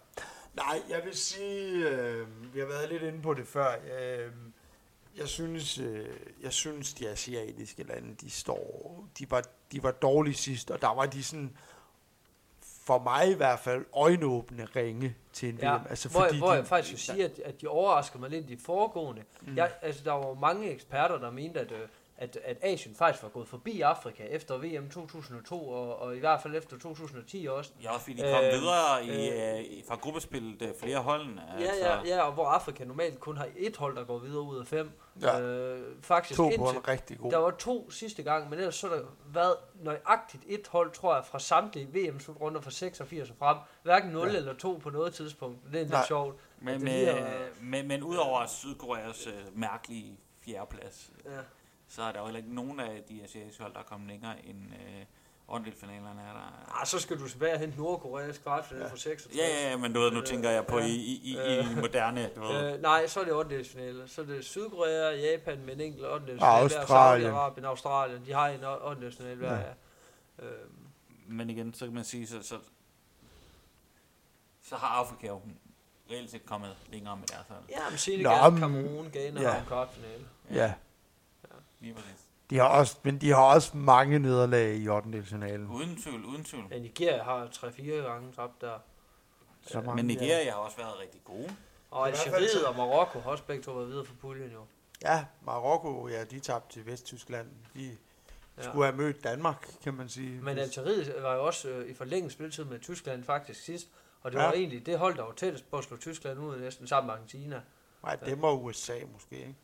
[0.54, 3.68] Nej, jeg vil sige, øh, vi har været lidt inde på det før.
[4.00, 4.32] Øh,
[5.18, 6.06] Jeg synes, øh,
[6.44, 10.96] jeg synes, de asiatiske lande, de står, de var, de var dårlige sidst, og der
[10.96, 11.58] var de sådan,
[12.86, 15.82] for mig i hvert fald, øjenåbne ringe til en Ja, VM.
[15.90, 18.30] Altså, hvor, fordi jeg, hvor de, jeg faktisk vil sige, at, at de overrasker mig
[18.30, 19.24] lidt i de foregående.
[19.42, 19.56] Mm.
[19.58, 21.80] Jeg, altså, der var mange eksperter, der mente, at, øh,
[22.22, 26.42] at, at Asien faktisk var gået forbi Afrika efter VM 2002, og, og i hvert
[26.42, 27.72] fald efter 2010 også.
[27.84, 31.42] Ja, også fordi de kom Øh, videre i, øh, øh, i- fra gruppespillet flere holdene.
[31.60, 34.60] Ja, ja, ja, og hvor Afrika normalt kun har et hold, der går videre ud
[34.60, 34.92] af fem.
[35.22, 35.40] Ja.
[35.42, 37.32] Øh, faktisk To på indtil, en rigtig god.
[37.32, 39.02] der var to sidste gang, men ellers så der
[39.34, 43.58] været nøjagtigt et hold, tror jeg, fra samtlige VM-slutrunder fra 86 og frem.
[43.84, 44.36] Hverken 0 Ja.
[44.38, 45.58] eller 2 på noget tidspunkt.
[45.66, 46.06] Det er lidt Nej.
[46.08, 46.36] sjovt.
[46.62, 47.26] Men, er-
[47.62, 51.30] men, men udover Sydkoreas øh, mærkelige fjerdeplads, Ja.
[51.96, 54.46] Så er der jo heller ikke nogen af de asiatiske hold, der er kommet længere
[54.46, 55.06] end øh,
[55.48, 56.80] åndedelsfinalerne er der.
[56.82, 58.88] Ah, så skal du tilbage og hente Nordkoreas kvartfinale Ja.
[58.88, 58.92] ja.
[58.94, 59.38] fra 66.
[59.38, 60.86] Ja, ja, ja, men du ved, nu tænker jeg på Ja.
[60.86, 61.72] i, i, i, Øh.
[61.72, 62.74] i moderne, du ved.
[62.74, 63.64] Øh, nej, så er det 8.
[63.64, 64.08] finale.
[64.08, 66.38] Så er det Sydkorea, Japan med en enkelt 8.
[66.42, 67.32] Og Australien.
[67.32, 68.26] Saudi-Arabien, Australien.
[68.26, 69.12] De har en 8.
[69.12, 69.60] finale hver, Ja.
[69.60, 69.66] ja.
[70.40, 70.46] ja.
[70.46, 70.68] Øh,
[71.28, 72.56] Men igen, så kan man sige, så, så,
[74.64, 75.42] så har Afrika jo
[76.12, 77.64] reelt set kommet længere med deres hold.
[77.70, 79.50] ja, men Senegal, Cameroon, Ghana ja.
[79.52, 80.26] har en kvartfinale.
[80.52, 80.74] Ja.
[81.82, 82.28] Lige præcis.
[82.50, 85.24] De har også, men de har også mange nederlag i 8.
[85.24, 85.68] finalen.
[85.68, 86.64] Uden tvivl, uden tvivl.
[86.72, 88.80] Ja, Nigeria har 3-4 gange tabt der.
[89.62, 91.56] Så mange, Men Nigeria har også været rigtig gode.
[91.92, 94.52] Og I hvert fald Algeriet og Marokko har også begge to været videre for puljen
[94.52, 94.66] jo.
[95.02, 97.48] Ja, Marokko, ja, de tabte til Vesttyskland.
[97.76, 97.98] De
[98.58, 98.64] Ja.
[98.64, 100.42] skulle have mødt Danmark, kan man sige.
[100.42, 103.88] Men Algeriet var jo også øh, i forlænget spilletid med Tyskland faktisk sidst.
[104.22, 104.44] Og det Ja.
[104.46, 107.14] var egentlig det hold, der var tættest på at slå Tyskland ud næsten sammen med
[107.14, 107.62] Argentina.
[108.04, 109.56] Nej, det var USA måske, ikke?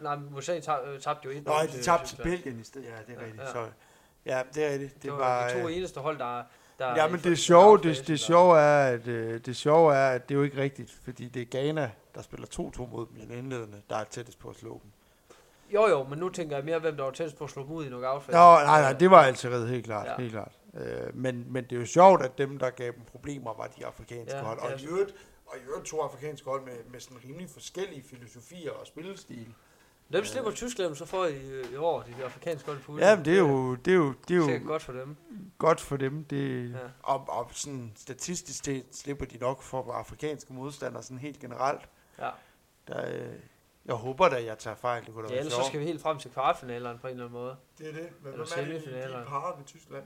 [0.00, 2.86] Nej, men USA øh, tabte jo 1 Nå, de tabte til Belgien i stedet.
[2.86, 3.42] Ja, det er rigtigt.
[3.42, 3.52] ja.
[3.52, 3.66] Så,
[4.26, 5.02] ja, det er rigtigt.
[5.02, 6.42] Det, var, de to øh, eneste hold, der...
[6.78, 10.28] der Ja, men det sjove, det, det sjove er, at øh, det sjove er, at
[10.28, 13.20] det er jo ikke rigtigt, fordi det er Ghana, der spiller 2-2 mod dem i
[13.20, 14.90] den indledende, der er tættest på at slå dem.
[15.74, 17.72] Jo, jo, men nu tænker jeg mere, hvem der var tættest på at slå dem
[17.72, 20.16] ud i knockout Nå, nej, nej, det var Algeriet helt klart, ja.
[20.16, 20.52] helt klart.
[20.74, 23.86] Øh, men, men det er jo sjovt, at dem, der gav dem problemer, var de
[23.86, 24.58] afrikanske Ja, hold.
[24.58, 24.76] Og ja.
[24.76, 25.14] i øvrigt,
[25.46, 29.54] og i øvrigt to afrikanske hold med, med sådan rimelig forskellige filosofier og spillestil.
[30.12, 33.08] Dem slipper Tyskland så for i, i år, de der afrikanske hold puljen.
[33.08, 35.16] Ja, men det er jo, det er jo, det er sikkert jo godt for dem.
[35.58, 36.24] godt for dem.
[36.24, 36.76] Det, Ja.
[37.02, 41.88] og, og sådan statistisk set slipper de nok for afrikanske modstandere sådan helt generelt.
[42.18, 42.30] Ja.
[42.88, 43.32] Der, øh,
[43.86, 45.04] jeg håber da, jeg tager fejl.
[45.06, 47.10] Det kunne da ja, være ellers så skal vi helt frem til kvartfinalerne på en
[47.12, 47.56] eller anden måde.
[47.78, 48.08] Det er det.
[48.22, 50.04] Men Eller hvem er det, de parer med Tyskland?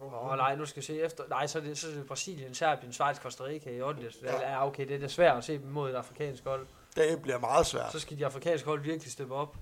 [0.00, 1.24] Åh oh, nej, nu skal jeg se efter.
[1.28, 4.10] Nej, så er det, så er det Brasilien, Serbien, Schweiz, Costa Rica i 8.
[4.22, 4.50] Ja.
[4.50, 4.66] Ja.
[4.66, 6.66] okay, det er svært at se dem mod et afrikansk hold.
[6.96, 7.92] Det bliver meget svært.
[7.92, 9.56] Så skal de afrikanske hold virkelig steppe op.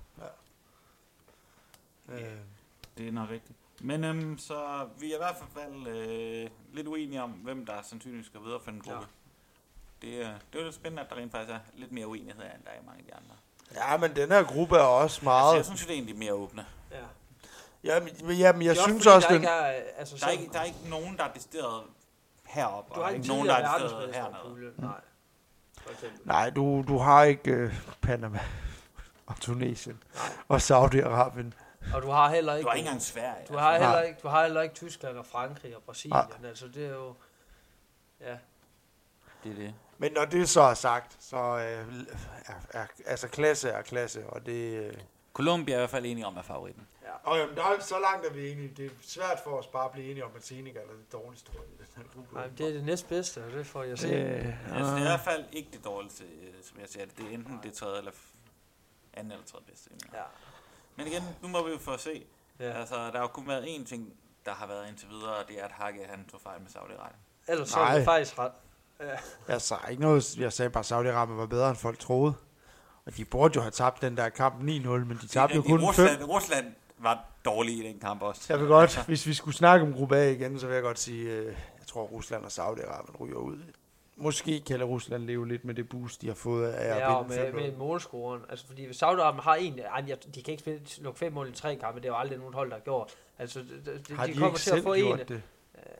[2.09, 2.19] Øh,
[2.97, 3.57] Det er nok rigtigt.
[3.81, 8.25] Men øhm, så vi er i hvert fald øh, lidt uenige om, hvem der sandsynligvis
[8.25, 9.07] skal videre for en gruppe.
[10.01, 10.07] Ja.
[10.07, 12.43] Det, er, det er jo lidt spændende, at der rent faktisk er lidt mere uenighed,
[12.43, 13.35] end der er i mange af de andre.
[13.91, 15.55] ja, men den her gruppe er også Altså, meget...
[15.55, 16.65] jeg synes det er egentlig mere åbne.
[16.91, 16.97] Ja.
[17.83, 19.41] Ja, men, men, ja, men jeg synes fordi, også, der den...
[19.41, 21.83] ikke er, altså, Der er, ikke, der er ikke nogen, der er decideret
[22.45, 24.73] heroppe, Du og har er ikke nogen, der er decideret hernede.
[24.77, 25.01] Nej.
[26.23, 28.39] Nej, du, du har ikke øh, Panama
[29.27, 30.23] og Tunesien Nej.
[30.47, 31.51] og Saudi-Arabien.
[31.95, 32.63] Og du har heller ikke...
[32.65, 33.37] Du har ikke engang Sverige.
[33.39, 33.53] altså.
[33.53, 34.01] Du har, heller Nej.
[34.01, 36.45] ikke, du har heller ikke Tyskland og Frankrig og Brasilien.
[36.45, 37.13] Altså, det er jo...
[38.21, 38.37] Ja.
[39.43, 39.73] Det er det.
[39.97, 42.05] Men når det så er sagt, så øh,
[42.45, 44.73] er, er, altså klasse er klasse, og det...
[44.73, 44.93] Øh,
[45.33, 46.87] Colombia er i hvert fald enige om, er favoritten.
[47.23, 48.73] og jamen, der er, så langt er vi enige.
[48.77, 51.51] Det er svært for os bare at blive enige om, at Senegal er det dårligste
[51.57, 52.35] hold i den her gruppe.
[52.35, 54.07] Nej, det er det næstbedste, og det får jeg se.
[54.07, 57.17] Øh, Altså, det er i hvert fald ikke det dårligste, øh, som jeg ser det.
[57.17, 58.11] Det er enten det tredje eller
[59.13, 59.89] anden eller tredje bedste.
[60.13, 60.21] Ja.
[60.95, 62.25] Men igen, nu må vi jo få at se.
[62.59, 62.71] ja.
[62.71, 64.13] Altså, der har jo kun været én ting,
[64.45, 67.15] der har været indtil videre, og det er, at Hakke han tog fejl med Saudi-Arabien.
[67.51, 68.03] Ellers så er det Nej.
[68.05, 68.51] faktisk ret...
[69.47, 72.33] Jeg sagde ikke noget, jeg sagde bare, at Saudi-Arabien var bedre, end folk troede.
[73.05, 75.79] Og de burde jo have tabt den der kamp 9-0, men de tabte jo kun
[75.79, 75.87] 5.
[75.87, 76.65] Rusland, Rusland
[76.97, 78.45] var dårlig i den kamp også.
[78.49, 80.99] Jeg vil godt, hvis vi skulle snakke om gruppe A igen, så vil jeg godt
[80.99, 83.57] sige, øh, jeg tror Rusland og Saudi-Arabien ryger ud.
[84.15, 87.29] Måske kan Rusland leve lidt med det boost, de har fået af at Ja, og
[87.29, 87.55] vinde med, 5-0.
[87.55, 88.41] med målscoren.
[88.49, 89.55] Altså, fordi hvis Saudi-Arabien har
[90.07, 92.37] jeg- de kan ikke spille, lukke fem mål i tre kampe, det er jo aldrig
[92.37, 93.11] nogen hold, der har gjort.
[93.39, 95.27] Altså, de, de, de, Har de, kommer ikke til at få gjort en...
[95.27, 95.41] det?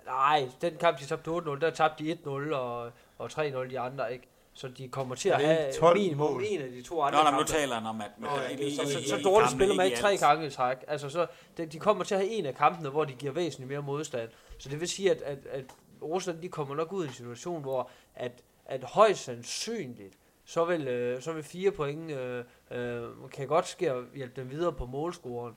[0.05, 4.13] Nej, den kamp, de tabte 8-0, der tabte de 1-0 og, og 3-0 de andre,
[4.13, 4.27] ikke?
[4.55, 6.43] Så de kommer til at have ikke 12 minimum mål?
[6.47, 7.51] en af de to Nå, andre nå, men nu kampe.
[7.51, 8.11] taler han om, at...
[8.17, 8.27] Nå,
[8.59, 10.77] ja, Så, så, så dårligt spiller man ikke tre gange i træk.
[10.87, 13.69] Altså, så, de, de kommer til at have en af kampene, hvor de giver væsentligt
[13.69, 14.29] mere modstand.
[14.57, 15.65] Så det vil sige, at, at, at
[16.01, 18.31] Rusland de kommer nok ud i en situation, hvor at,
[18.65, 20.13] at højst sandsynligt,
[20.45, 24.51] så vil, øh, så vil fire point øh, øh, kan godt ske at hjælpe dem
[24.51, 25.55] videre på målscoren.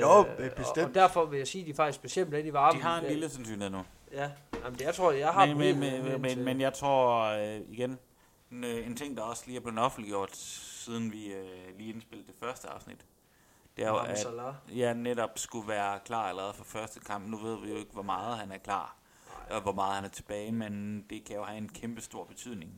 [0.00, 0.78] Jo, Øh, bestemt.
[0.78, 2.80] Og, og derfor vil jeg sige, at de faktisk specielt lidt i varmen.
[2.80, 3.82] De har en lille sandsynlighed nu.
[4.12, 4.30] Ja,
[4.64, 7.98] Jamen, det, jeg tror, jeg har Men, men, men, men, men jeg tror øh, igen,
[8.52, 12.28] en, øh, en ting, der også lige er blevet offentliggjort, siden vi øh, lige indspillede
[12.28, 13.06] det første afsnit,
[13.76, 14.26] det er jo, at
[14.76, 17.26] jeg netop skulle være klar allerede for første kamp.
[17.28, 18.96] Nu ved vi jo ikke, hvor meget han er klar,
[19.50, 22.72] og hvor meget han er tilbage, men det kan jo have en kæmpe stor betydning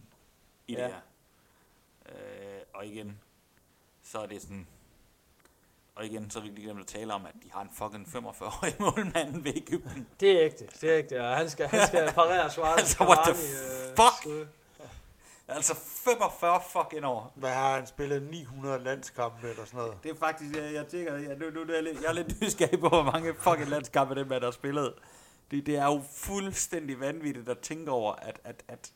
[0.68, 0.84] i Ja.
[0.84, 1.00] det her.
[2.08, 3.18] Øh, og igen,
[4.02, 4.66] så er det sådan...
[5.94, 8.06] Og igen, så er vi lige glemt at tale om, at de har en fucking
[8.06, 10.06] 45-årig målmand ved Ægypten.
[10.20, 11.20] Det er ægte, det er ægte.
[11.20, 12.78] Og han skal, han skal parere Suarez.
[12.78, 14.22] Altså, what the øh, fuck?
[14.22, 14.46] skud.
[15.50, 17.32] Altså 45 fucking år.
[17.34, 18.22] Hvad har han spillet?
[18.22, 20.02] 900 landskampe eller sådan noget?
[20.02, 22.40] Det er faktisk, jeg, jeg tænker, jeg, nu, nu, er jeg, lidt, jeg er lidt
[22.40, 24.94] nysgerrig på, hvor mange fucking landskampe den mand har spillet.
[25.50, 28.92] Det, det er jo fuldstændig vanvittigt at tænke over, at, at, at,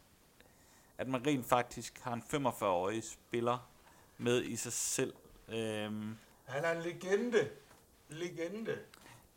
[0.98, 3.68] at man rent faktisk har en 45-årig spiller
[4.18, 5.14] med i sig selv.
[5.48, 7.50] Øhm, Han er en legende.
[8.08, 8.78] Legende.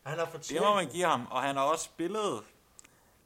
[0.04, 0.62] Han har det fortjent.
[0.62, 2.44] må man give ham, og han har også spillet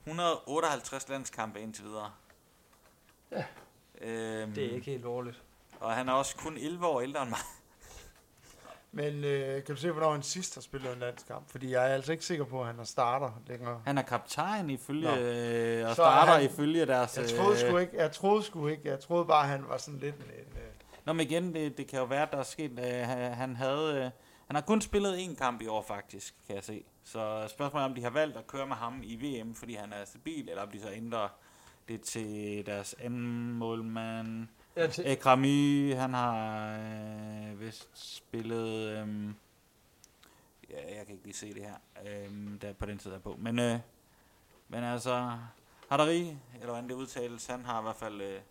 [0.05, 2.11] 158 landskampe indtil videre.
[3.31, 3.43] Ja.
[4.55, 5.41] Det er ikke helt dårligt.
[5.79, 7.39] Og han er også kun 11 år ældre end mig.
[8.93, 11.49] Men øh, kan du se, hvornår han sidst har spillet en landskamp?
[11.51, 13.81] Fordi jeg er altså ikke sikker på, at han har starter længere.
[13.85, 15.15] Han er kaptajn ifølge, Nå.
[15.17, 17.17] øh, og Så starter han- ifølge deres...
[17.17, 19.77] Jeg troede øh, sgu ikke, jeg troede sgu ikke, jeg troede bare, at han var
[19.77, 20.21] sådan lidt en...
[20.21, 20.67] en øh,
[21.05, 23.55] Nå, men igen, det, det kan jo være, at der er sket, øh, han, han
[23.55, 24.01] havde, øh,
[24.47, 26.83] han har kun spillet én kamp i år faktisk, kan jeg se.
[27.03, 29.93] Så spørgsmålet er, om de har valgt at køre med ham i VM, fordi han
[29.93, 31.27] er stabil, eller om de så ændrer
[31.87, 34.47] det til deres anden målmand.
[34.75, 39.33] Ja, til, Ekrami, han har øh, vist spillet, øh,
[40.69, 43.21] ja, jeg kan ikke lige se det her, øh, der på den tid, jeg er
[43.21, 43.35] på.
[43.39, 43.79] Men, øh,
[44.67, 45.37] men altså,
[45.89, 48.41] Haddari, eller hvordan det udtales, han har i hvert fald, øh,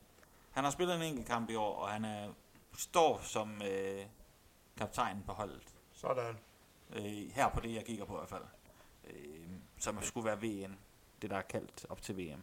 [0.50, 2.28] han har spillet en enkelt kamp i år, og han er,
[2.76, 4.06] står som øh,
[4.76, 5.74] kaptajn på holdet.
[5.92, 6.36] sådan.
[6.92, 8.44] Øh, her på det, jeg kigger på i hvert fald.
[9.04, 9.46] Øh,
[9.78, 10.76] som skulle være VM,
[11.22, 12.42] det der er kaldt op til VM,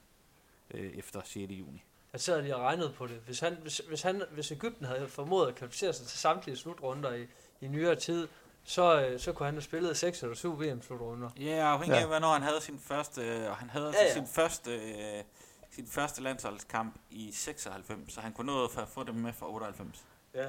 [0.73, 1.51] øh, efter 6.
[1.51, 1.84] juni.
[2.13, 3.15] jeg sad lige og regnede på det.
[3.25, 7.13] Hvis, han, hvis, hvis, han, hvis Ægypten havde formået at kvalificere sig til samtlige slutrunder
[7.13, 7.27] i,
[7.62, 8.27] i nyere tid,
[8.63, 11.30] så, øh, så kunne han have spillet 6 eller 7 VM-slutrunder.
[11.39, 12.01] Ja, afhængig Ja.
[12.01, 14.13] af, hvornår han havde sin første, øh, og han havde Ja, ja, ja.
[14.13, 15.23] sin første, øh,
[15.71, 20.06] sin første landsholdskamp i 96, så han kunne nå at få dem med fra 98.
[20.36, 20.47] Ja.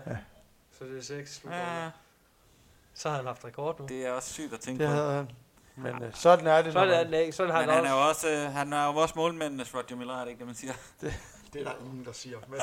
[0.78, 1.82] Så det er 6 slutrunder.
[1.84, 1.90] Ja,
[2.94, 3.86] Så har han haft rekord nu.
[3.86, 4.94] det er også sygt at tænke Det på.
[4.94, 5.30] havde han.
[5.82, 7.92] Men øh, sådan er det, Så når er det, sådan har Men han, han er
[7.92, 8.28] også.
[8.28, 10.54] jo også, øh, han er jo også målmændenes Roger Miller, er det ikke det, man
[10.54, 10.72] siger?
[11.52, 12.38] det er der ingen, der siger.
[12.48, 12.60] Men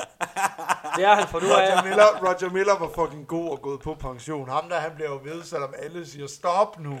[0.96, 1.82] Det er han for nu Roger.
[1.82, 4.48] Miller, Roger Miller var fucking god og gået på pension.
[4.48, 6.98] Ham der, han bliver jo ved, selvom alle siger, stop nu.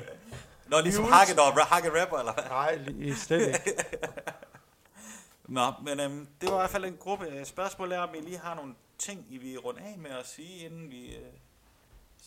[0.66, 1.04] Nå, ligesom.
[1.04, 2.44] Hakke, der Hakke rapper, eller hvad?
[2.44, 3.72] Nej, lige- slet ikke.
[5.48, 7.44] Nå, men øhm, det var i hvert fald en gruppe.
[7.44, 10.64] Spørgsmålet er, om I lige har nogle ting, I vil runde af med at sige,
[10.66, 11.22] inden vi øh,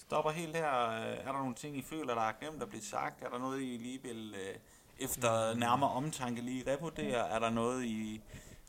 [0.07, 0.89] stopper helt her.
[0.89, 3.23] Øh, Er der nogle ting, I føler, der er glemt at blive sagt?
[3.23, 4.55] Er der noget, I lige vil øh,
[4.99, 7.29] efter nærmere omtanke lige revurdere?
[7.29, 8.21] Er der noget, I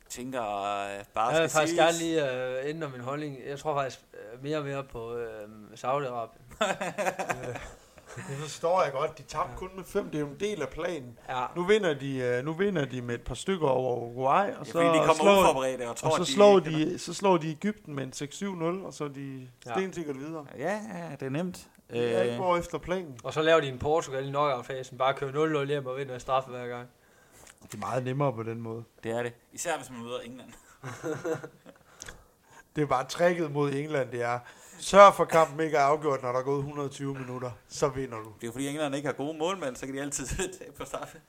[0.09, 3.37] tænker øh, bare Jeg skal faktisk gerne lige øh, ændre min holdning.
[3.47, 6.41] Jeg tror faktisk øh, mere og mere på øh, Saudi-Arabien.
[8.29, 9.17] Det forstår jeg godt.
[9.17, 10.05] De tabte kun med fem.
[10.05, 11.19] Det er jo en del af planen.
[11.29, 14.57] Ja, Nu vinder de, øh, nu vinder de med et par stykker over Uruguay, og
[14.59, 17.37] Ja, så, fordi de kommer slår, og tror, og så, de slår de, så slår
[17.37, 19.71] de Ægypten med en 6-7-0, og så er de Ja.
[19.73, 20.45] stensikkert videre.
[20.57, 21.67] Ja, ja, det er nemt.
[21.89, 23.19] Det er ikke Øh, går efter planen.
[23.23, 24.97] og så laver de en Portugal i knockout-fasen.
[24.97, 26.87] Bare kører 0-0 hjem og vinder straffe hver gang.
[27.63, 28.83] Det er meget nemmere på den måde.
[29.03, 29.33] det er det.
[29.53, 30.49] Især hvis man møder England.
[32.75, 34.39] Det er bare tricket mod England, det er,
[34.81, 38.33] sørg for kampen ikke er afgjort, når der er gået 120 minutter, så vinder du.
[38.41, 40.25] Det er fordi England ikke har gode målmænd, så kan de altid
[40.59, 41.21] tage på straffe.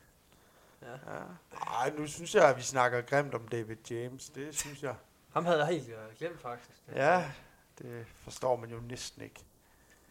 [0.82, 0.90] Ja.
[0.92, 1.20] Ja.
[1.66, 4.28] Ej, nu synes jeg, at vi snakker grimt om David James.
[4.28, 4.94] Det synes jeg.
[5.32, 6.78] Ham havde jeg helt øh, glemt faktisk.
[6.94, 7.30] Ja,
[7.78, 9.40] det forstår man jo næsten ikke.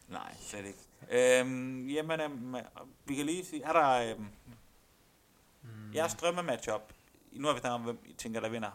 [0.08, 0.78] Nej, slet ikke.
[1.40, 2.54] Øhm, jamen, øhm,
[3.04, 4.26] vi kan lige sige, er der øhm,
[5.64, 5.94] Mm.
[5.94, 6.80] jeres drømme-matchup?
[7.32, 8.70] Nu har vi snakket om, hvem I tænker, der vinder.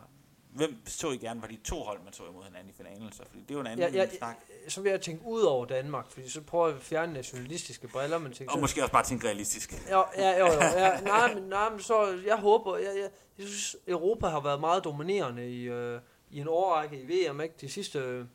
[0.58, 3.12] Hvem så I gerne var de to hold, man så imod hinanden i finalen?
[3.12, 4.36] Så, fordi det er jo en anden Ja, ja, snak.
[4.67, 8.17] Så vil jeg tænke ud over Danmark, fordi så prøver jeg at fjerne nationalistiske briller,
[8.17, 9.88] men tænker Og måske også bare tænke realistisk.
[9.89, 13.48] Ja, ja, jo, jo, ja, nej, men, nej, men så, jeg håber, jeg, jeg, jeg
[13.48, 17.56] synes, Europa har været meget dominerende i, øh, i en årrække i VM, ikke?
[17.62, 18.26] De sidste øh,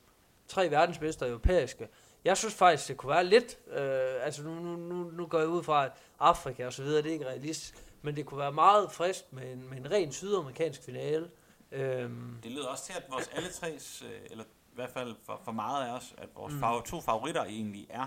[0.49, 1.89] tre verdensmester europæiske.
[2.25, 5.49] Jeg synes faktisk, det kunne være lidt, øh, altså nu, nu, nu, nu går jeg
[5.49, 8.53] ud fra, at Afrika og så videre, det er ikke realistisk, men det kunne være
[8.53, 11.31] meget frisk med en, med en ren sydamerikansk finale.
[11.73, 15.41] Øhm, Det lyder også til, at vores alle tres, øh, eller i hvert fald for,
[15.45, 16.83] for meget af os, at vores Mm.
[16.85, 18.07] to favoritter egentlig er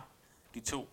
[0.53, 0.89] de to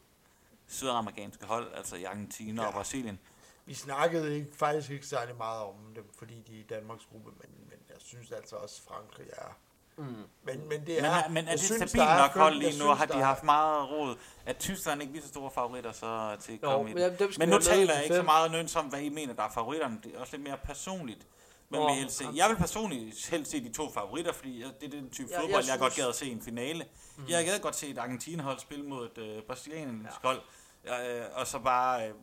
[0.68, 2.68] sydamerikanske hold, altså i Argentina ja.
[2.68, 2.74] og.
[2.74, 3.18] Brasilien.
[3.66, 7.30] Vi snakkede ikke, faktisk ikke særlig meget om dem, fordi de er i Danmarks gruppe,
[7.30, 9.56] men, men jeg synes altså også, Frankrig er...
[9.96, 10.04] mm.
[10.42, 12.70] Men, men det Men, er, er, men er det synes, stabilt er nok hold lige
[12.70, 12.72] nu?
[12.84, 14.16] synes, Har de er- haft meget råd?
[14.46, 17.38] Er Tyskland ikke lige så store favoritter så til at Jo, komme men, ind?
[17.38, 20.00] Men nu taler jeg ikke så meget nødvendigt om, hvad I mener, der er favoritterne.
[20.04, 21.26] Det er også lidt mere personligt.
[21.72, 22.24] Men Nå, vil se.
[22.34, 25.34] Jeg vil personligt helst se de to favoritter, fordi jeg- det er den type Ja,
[25.34, 26.86] jeg fodbold, jeg, godt synes- gad at se i en finale.
[27.16, 27.24] Mm.
[27.28, 30.28] Jeg gad godt se et Argentina-hold spille mod et øh, brasiliansk Ja.
[30.28, 30.40] hold,
[30.84, 32.14] øh, og så bare øh,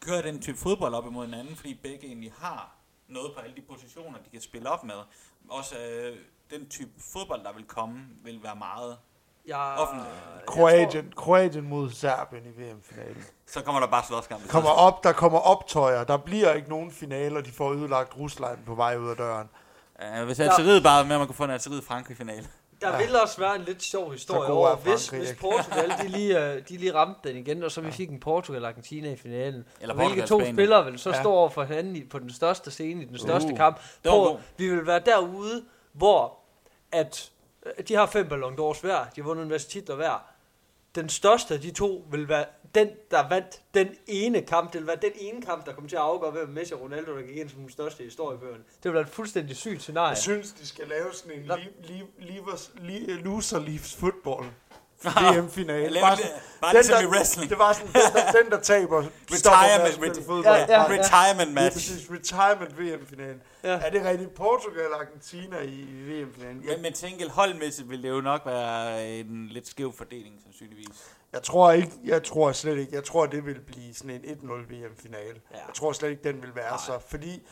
[0.00, 2.76] køre den type fodbold op imod hinanden, fordi begge egentlig har
[3.08, 4.94] noget på alle de positioner, de kan spille op med.
[5.48, 6.16] Også øh,
[6.50, 8.98] den type fodbold, der vil komme, vil være meget
[9.48, 10.06] Jeg, Offentlig.
[10.36, 13.24] jeg Kroatien, Kroatien mod Serbien i VM-finalen.
[13.46, 14.48] Så kommer der bare slåskamp.
[14.48, 16.04] Kommer op, der kommer optøjer.
[16.04, 17.40] Der bliver ikke nogen finaler.
[17.40, 19.48] De får ødelagt Rusland på vej ud af døren.
[20.02, 22.46] Ja, hvis Algeriet bare med, at man kunne få en Algeriet-Frankrig-finale.
[22.80, 22.96] Der Ja.
[23.06, 25.36] vil også være en lidt sjov historie over, er hvis, hvis.
[25.40, 29.10] Portugal de lige, øh, de lige ramte den igen, og så vi fik en Portugal-Argentina
[29.12, 29.64] i finalen.
[29.80, 30.54] Eller Og hvilke to Spanien.
[30.56, 31.20] spillere vil så Ja.
[31.20, 33.76] stå over for hinanden på den største scene i den største Uh, kamp?
[34.04, 36.38] det var Hvor vi vil være derude, hvor
[36.92, 37.30] at
[37.88, 40.24] de har fem Ballon d'Ors hver, de har vundet en masse titler hver.
[40.94, 44.72] Den største af de to vil være den, der vandt den ene kamp.
[44.72, 47.16] Det vil være den ene kamp, der kommer til at afgøre, hvem Messi og Ronaldo,
[47.16, 48.62] der gik ind som den største i historiebøgerne.
[48.76, 50.08] Det vil være et fuldstændig sygt scenarie.
[50.08, 54.46] Jeg synes, de skal lave sådan en li- li- livers- li- loser leaves football.
[55.04, 55.10] Ja.
[55.40, 56.00] VM-finale.
[56.00, 57.50] Bare, det- sådan- bare den, ligesom der- i wrestling.
[57.50, 60.44] Det var sådan, den der, den, der taber, stopper med at Retirement, fodbold.
[60.44, 60.66] Ja, ja.
[60.66, 61.76] Bare- Retirement Det er match.
[61.76, 63.42] præcis retirement VM-finalen.
[63.64, 63.68] Ja.
[63.68, 64.34] Er det rigtigt?
[64.34, 66.64] Portugal og Argentina i VM-finalen?
[66.66, 70.88] Men, men tænk, holdmæssigt vil det jo nok være en lidt skæv fordeling, sandsynligvis.
[71.32, 74.52] Jeg tror ikke, jeg tror slet ikke, jeg tror det vil blive sådan en 1-0
[74.72, 75.40] VM-finale.
[75.52, 75.56] Ja.
[75.56, 76.78] Jeg tror slet ikke, den vil være Nej.
[76.86, 77.42] så, fordi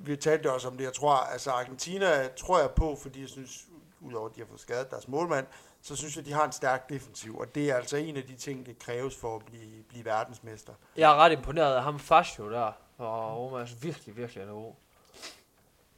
[0.00, 3.64] vi talte også om det, jeg tror, altså Argentina tror jeg på, fordi jeg synes,
[4.04, 5.46] udover at de har fået skadet deres målmand,
[5.82, 8.36] så synes jeg, de har en stærk defensiv, og det er altså en af de
[8.36, 10.72] ting, det kræves for at blive, blive verdensmester.
[10.96, 12.72] Jeg er ret imponeret af ham Fascio der.
[12.98, 14.74] Og Roma er virkelig, virkelig er god.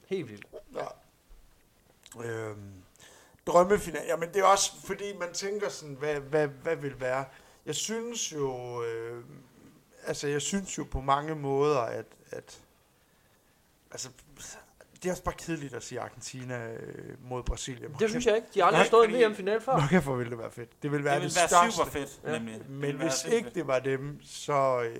[0.06, 0.46] Helt vildt.
[0.74, 0.86] Ja.
[2.24, 2.72] Øhm,
[3.46, 4.02] drømmefinal.
[4.06, 7.24] Jamen det er også fordi man tænker sådan, hvad, hvad, hvad vil være.
[7.66, 9.24] Jeg synes jo, øh,
[10.06, 12.60] altså jeg synes jo på mange måder, at, at
[13.90, 14.10] altså,
[15.06, 17.90] det er også bare kedeligt at sige Argentina øh, mod Brasilien.
[17.98, 18.48] Det synes jeg ikke.
[18.54, 19.76] De har aldrig Nej, stået i VM-finale før.
[19.92, 20.82] Nok for ville det være fedt.
[20.82, 21.76] Det vil være Det det, vil være største.
[21.76, 22.32] super fedt, Ja.
[22.38, 22.54] nemlig.
[22.54, 24.96] Det Men hvis ikke det var dem, så, øh,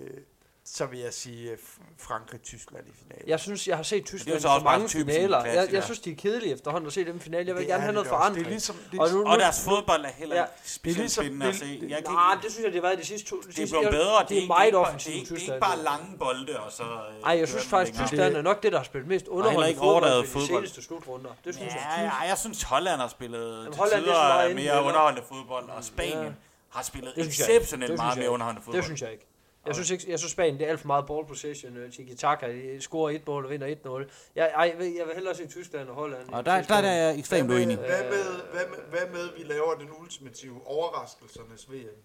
[0.68, 1.59] så vil jeg sige øh,
[1.98, 3.29] Frankrig-Tyskland i finalen.
[3.29, 5.44] Jeg synes, jeg har set Det er Tyskland så så også bare mange finaler.
[5.44, 7.46] Jeg, jeg synes, de er kedelige efterhånden at se dem i finale.
[7.46, 8.44] Jeg vil Det gerne er have noget det forandring.
[8.44, 10.42] Det er ligesom, det, Og nu- Og deres fodbold er heller Ja.
[10.44, 11.81] ikke specielt ligesom- spændende at det- se.
[11.81, 13.37] det- Jeg kan Nej, ikke, det synes jeg, det har været de sidste to.
[13.37, 14.18] De det er sidste, blevet bedre.
[14.29, 15.57] Det er ikke meget bare- offensivt, Det er ikke, det er Tyskland.
[15.57, 16.83] ikke bare lange bolde, og så...
[16.83, 18.00] øh, Ej, jeg synes faktisk.
[18.00, 21.31] Tyskland er nok det, der har spillet mest underholdende fodbold ved de seneste slutrunder.
[21.44, 22.12] Det synes Ja, jeg.
[22.22, 26.31] ja, jeg synes, Holland har spillet det er meget mere underholdende fodbold, og Spanien Ja.
[26.76, 28.85] har spillet Det exceptionelt Det meget mere underholdende Det fodbold.
[28.85, 29.26] synes jeg ikke.
[29.66, 31.76] Jeg synes, ikke, jeg synes Spanien, det er alt for meget ball possession.
[31.76, 34.09] øh, Tiki-taka, de scorer et mål og vinder 1-0.
[34.37, 36.29] Jeg, ej, jeg vil- jeg vil hellere se Tyskland og Holland.
[36.29, 37.76] Og der, der, der er jeg ekstremt hvad, uenig.
[37.79, 41.96] med, hvad, med, hvad, med, hvad med, vi laver den ultimative overraskelsernes VM?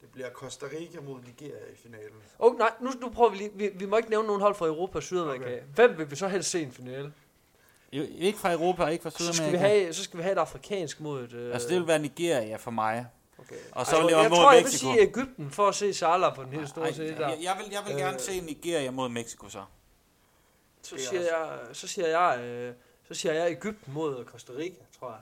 [0.00, 2.16] Det bliver Costa Rica mod Nigeria i finalen.
[2.38, 3.50] Oh, nej, nu, nu prøver vi lige.
[3.54, 5.44] Vi, vi må ikke nævne nogen hold fra Europa og Sydamerika.
[5.44, 5.54] Okay.
[5.56, 5.62] Okay.
[5.74, 7.12] Hvem vil vi så helst se i en finale?
[7.92, 9.58] Jo, Ikke fra Europa, og ikke fra Så skal, vi Sydamerika.
[9.68, 11.32] have, så skal vi have et afrikansk mod et...
[11.32, 13.06] Øh, Altså, det vil være Nigeria for mig.
[13.40, 13.54] Okay.
[13.72, 14.92] Og så altså, vil jeg jeg tror, jeg vil Mexico.
[14.92, 17.28] sige Ægypten for at se Salah på den helt store scene der.
[17.28, 19.64] jeg, jeg vil, jeg vil Øh, gerne se Nigeria mod Mexico så.
[20.82, 22.74] Så Det er siger jeg, så siger jeg, øh,
[23.08, 25.20] så siger jeg Ægypten mod Costa Rica, tror jeg.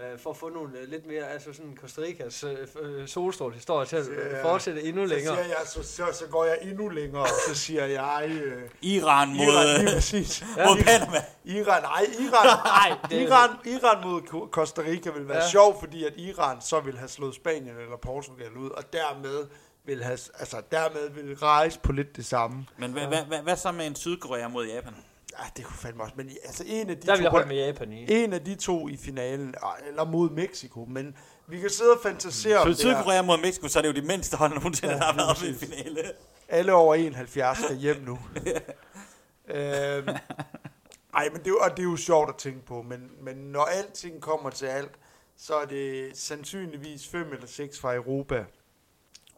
[0.00, 3.54] Øh, for at få nogle øh, lidt mere, altså sådan Costa Ricas øh, øh, solstrål
[3.54, 5.34] historie til at øh, fortsætte endnu Så, længere.
[5.36, 8.30] siger jeg, så, så, så går jeg endnu længere, og så siger jeg...
[8.30, 10.44] Øh, Iran mod, Iran, lige præcis.
[10.68, 11.16] mod Panama.
[11.44, 12.58] Iran, nej, Iran,
[12.90, 15.42] Nej, det- Iran, Iran mod Costa Rica vil være Ja.
[15.44, 15.50] ja.
[15.50, 19.46] sjov, fordi at Iran så vil have slået Spanien eller Portugal ud, og dermed
[19.84, 22.66] vil, have, altså, dermed vil rejse på lidt det samme.
[22.78, 24.94] Men hvad, hvad, hvad, hvad så med en Sydkorea mod Japan?
[25.38, 27.48] Ja, det kunne fandme også, men altså en af de Der vil jeg to, holde
[27.48, 28.06] med Japan i.
[28.24, 31.16] en af de to i finalen, ah, eller mod Mexico, men
[31.46, 32.78] vi kan sidde og fantasere om Så det.
[32.78, 35.62] Sydkorea mod Mexico, så er det jo de mindste hold nogensinde, Ja, der har været
[35.62, 36.12] i finale.
[36.48, 38.18] Alle over 71 skal hjem nu.
[39.56, 40.08] øhm,
[41.14, 43.36] ej, men det, er jo- og det er jo sjovt at tænke på, men, men
[43.36, 44.92] når alting kommer til alt,
[45.36, 48.44] så er det sandsynligvis fem eller seks fra Europa,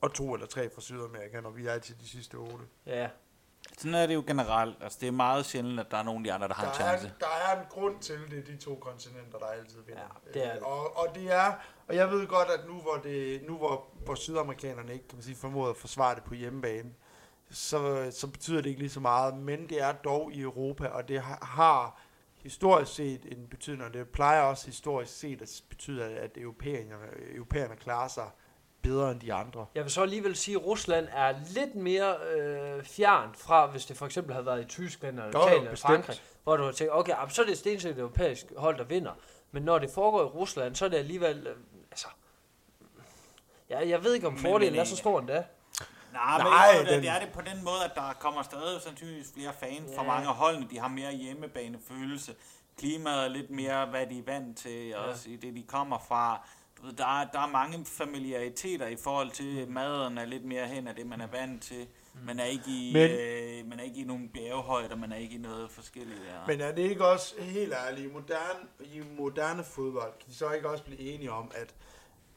[0.00, 2.64] og to eller tre fra Sydamerika, når vi er til de sidste otte.
[2.86, 3.08] Ja.
[3.78, 4.76] Sådan er det jo generelt.
[4.82, 6.70] Altså, det er meget sjældent, at der er nogen af de andre, der har Der
[6.72, 7.12] en er, chance.
[7.20, 10.02] der er en grund til, det er de to kontinenter, der altid vinder.
[10.26, 10.62] Ja, det er det.
[10.62, 11.52] Og, og det er,
[11.88, 15.22] og jeg ved godt, at nu hvor, det, nu hvor, hvor sydamerikanerne ikke kan man
[15.22, 16.90] sige, formået at forsvare det på hjemmebane,
[17.50, 21.08] så, så betyder det ikke lige så meget, men det er dog i Europa, og
[21.08, 22.00] det har, har
[22.42, 26.94] historisk set en betydning, og det plejer også historisk set at betyde, at europæerne,
[27.34, 28.30] europæerne klarer sig
[28.84, 29.66] bedre end de andre.
[29.74, 33.96] Jeg vil så alligevel sige, at Rusland er lidt mere øh, fjernt fra, hvis det
[33.96, 35.76] for eksempel havde været i Tyskland eller Italien eller.
[35.76, 39.12] Frankrig, hvor du har tænkt, okay, så er det stensikkert et europæisk hold, der vinder.
[39.52, 41.56] Men når det foregår i Rusland, så er det alligevel, øh,
[41.90, 42.06] altså,
[43.70, 45.44] ja, jeg ved ikke, om Men- fordelen men, er så stor endda.
[46.12, 48.82] Nej, men Nej, det, den- det er det på den måde, at der kommer stadig
[48.82, 50.08] sandsynligvis flere fans fra Ja.
[50.08, 50.66] mange af holdene.
[50.70, 52.34] De har mere hjemmebanefølelse.
[52.78, 54.98] Klimaet er lidt mere, hvad de er vant til, ja.
[54.98, 56.48] også i det, de kommer fra.
[56.98, 60.94] Der, er, der er mange familiariteter i forhold til maden er lidt mere hen af
[60.94, 61.86] det, man er vant til.
[62.26, 65.34] Man er ikke i, Men- øh, man er ikke i nogle bjerghøjder, man er ikke
[65.34, 66.46] i noget forskelligt der.
[66.46, 70.50] Men er det ikke også, helt ærligt, i moderne, i moderne fodbold, kan de så
[70.50, 71.74] ikke også blive enige om, at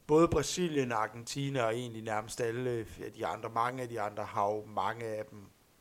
[0.06, 2.70] både Brasilien, Argentina og egentlig nærmest alle
[3.04, 5.38] af de andre, mange af de andre har jo, mange af dem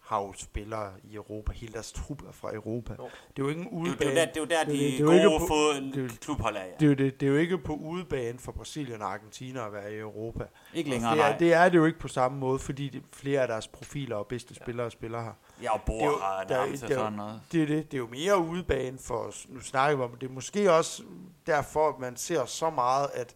[0.07, 1.51] har jo spillere i Europa.
[1.53, 2.93] Hele deres trup er fra Europa.
[2.99, 3.03] Jo.
[3.03, 4.15] Det er jo ikke en det, er jo- det, er jo udebane.
[4.15, 6.71] der, det er jo der, Det de det ikke gode på- fod, det ja.
[6.79, 9.73] Det er, jo det, det er jo ikke på udebane for Brasilien og Argentina at
[9.73, 10.43] være i Europa.
[10.73, 11.37] Ikke Og længere, det, er, nej.
[11.37, 14.27] det er det jo ikke på samme måde, fordi det, flere af deres profiler og
[14.27, 15.31] bedste spillere spiller her.
[15.61, 17.41] Jeg og det bor har der er- det er sådan noget.
[17.51, 17.91] Det er det.
[17.91, 19.45] Det er jo mere udebane for os.
[19.49, 21.03] Nu snakker vi om, det er måske også
[21.47, 23.35] derfor, at man ser så meget, at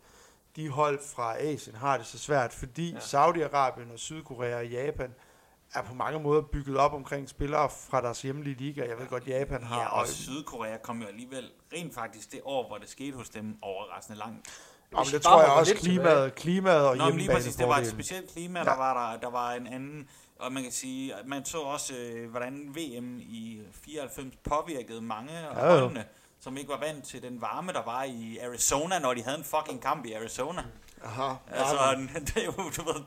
[0.56, 2.94] de hold fra Asien har det så svært, fordi Ja.
[2.96, 3.00] ja.
[3.00, 5.14] Saudi-Arabien og Sydkorea og Japan
[5.74, 8.88] er på mange måder bygget op omkring spillere fra deres hjemlige liga.
[8.90, 9.80] Jeg ved godt, Japan har...
[9.82, 13.58] Ja, og Sydkorea kom jo alligevel rent faktisk det år, hvor det skete hos dem
[13.62, 14.48] overraskende langt.
[14.94, 17.78] Om Hvis det tror jeg også klimaet, klimaet og Nå, men lige præcis, det var
[17.78, 18.66] et specielt klima, Ja.
[18.66, 21.94] der var der, der var en anden, og man kan sige, at man så også,
[21.96, 26.06] øh, hvordan VM i 94 påvirkede mange af Ja, holdene,
[26.40, 29.44] som ikke var vant til den varme, der var i Arizona, når de havde en
[29.44, 30.64] fucking kamp i Arizona.
[31.04, 31.34] Aha.
[31.52, 31.76] Altså,
[32.28, 33.04] det er jo, du ved,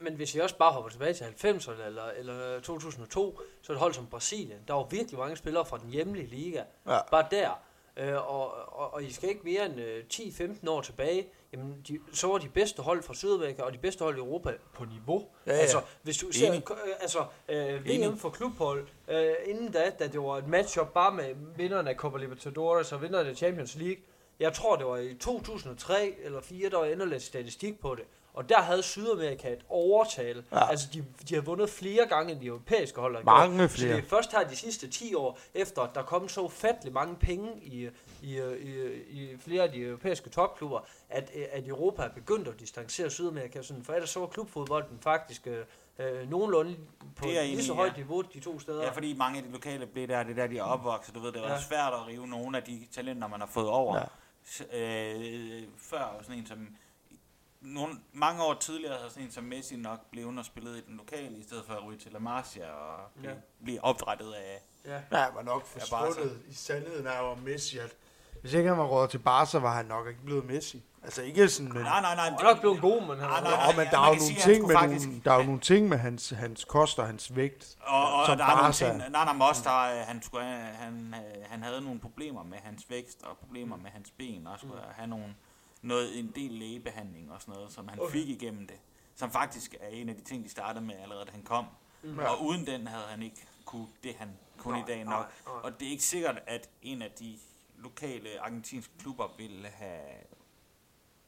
[0.00, 3.80] Men hvis vi også bare hopper tilbage til 90'erne eller, eller 2002, så er et
[3.80, 4.58] hold som Brasilien.
[4.68, 6.62] Der var virkelig mange spillere fra den hjemlige liga.
[6.86, 6.98] Ja.
[7.10, 7.50] Bare der.
[7.96, 11.98] Øh, og, og, og I skal ikke mere end øh, 10-15 år tilbage, jamen de,
[12.12, 15.28] så var de bedste hold fra Sydamerika og de bedste hold i Europa på niveau.
[15.46, 15.58] Ja, ja.
[15.58, 16.70] Altså, hvis du ser Enig.
[16.70, 17.86] øh, altså, øh.
[17.86, 21.96] VM for klubhold, øh, inden da, da det var et matchup bare med vinderne af
[21.96, 24.02] Copa Libertadores og vinderne af Champions League,
[24.40, 28.04] jeg tror det var i 2003 eller 4 der var lidt statistik på det.
[28.34, 30.44] Og der havde Sydamerika et overtal.
[30.52, 30.70] Ja.
[30.70, 33.50] Altså, de, de har vundet flere gange end de europæiske hold har gjort.
[33.50, 33.96] Mange Så flere.
[33.96, 37.16] det er først her de sidste 10 år, efter at der kom så ufattelig mange
[37.16, 37.88] penge i,
[38.22, 43.10] i, i, i flere af de europæiske topklubber, at, at Europa er begyndt at distancere
[43.10, 43.62] Sydamerika.
[43.62, 45.64] Sådan, for ellers så var klubfodbolden faktisk øh,
[45.98, 46.76] øh, nogenlunde
[47.16, 47.96] på Det er lige så højt ja.
[47.96, 48.82] niveau de to steder.
[48.84, 51.20] ja, fordi mange af de lokale blev der, det er der, de er opvokset, du
[51.20, 51.60] ved, det var ja.
[51.60, 53.96] svært at rive nogle af de talenter, man har fået over.
[53.96, 54.04] Ja.
[54.72, 56.68] Øh, før var sådan en som
[57.60, 60.96] nogle, mange år tidligere havde sådan en som Messi nok blevet og spillet i den
[60.96, 63.36] lokale, i stedet for at ryge til La Masia og blive, Ja.
[63.64, 64.62] blive opdrettet af...
[64.84, 65.02] ja.
[65.12, 67.96] Ja, han var nok forsvundet i sandheden af Messi, at
[68.40, 70.82] hvis ikke han var råd til Barca, var han nok ikke blevet Messi.
[71.02, 71.82] Altså ikke sådan, men...
[71.82, 72.24] Nej, nej, nej.
[72.24, 73.76] Han er nok blevet god, men han Nej, nej, Ja, nej.
[73.76, 75.42] men ja, der er man jo nogle sige, ting med faktisk- nogle, der er jo
[75.42, 77.76] nogle ting med hans, hans kost og hans vægt.
[77.80, 78.84] Og, og som der er nogle Barca.
[78.88, 81.14] ting, nej, nej, men også der, han, skulle, han,
[81.50, 85.06] han havde nogle problemer med hans vækst og problemer med hans ben, og skulle have
[85.08, 85.34] nogle,
[85.82, 88.12] noget, en del lægebehandling og sådan noget, som han Okay.
[88.12, 88.76] fik igennem det.
[89.16, 91.64] Som faktisk er en af de ting, de startede med allerede, da han kom.
[92.02, 92.20] Mm.
[92.20, 92.26] Ja.
[92.28, 95.32] Og uden den havde han ikke kunne det, han kunne Nej, i dag nej, nok.
[95.46, 95.54] nej.
[95.62, 97.38] Og det er ikke sikkert, at en af de
[97.78, 100.00] lokale argentinske klubber ville have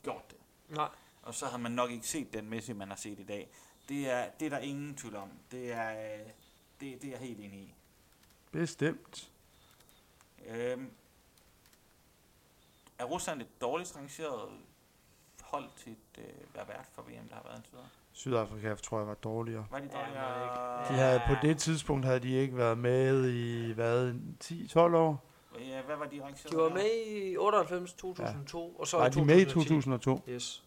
[0.03, 0.39] gjort det.
[0.77, 0.89] Nej.
[1.23, 3.49] Og så har man nok ikke set den Messi, man har set i dag.
[3.89, 5.31] Det er, det er der ingen tvivl om.
[5.51, 6.27] Det er, øh,
[6.81, 7.75] det, det er jeg helt enig i.
[8.53, 9.31] Bestemt.
[10.47, 10.91] Øhm,
[12.99, 14.51] er Rusland et dårligt rangeret
[15.41, 17.89] hold til at øh, være vært for VM, der har været indtil videre?
[18.13, 19.67] Sydafrika tror jeg var dårligere.
[19.71, 20.89] Var de Ja, dårligere?
[20.89, 25.25] De havde, på det tidspunkt havde de ikke været med i, hvad, 10-12 år?
[25.61, 26.51] Ja, hvad var de rangeret?
[26.53, 28.81] De var med i 98, 2002, ja.
[28.81, 29.69] og så Var i de med i 2010.
[29.69, 30.21] 2002?
[30.29, 30.65] Yes.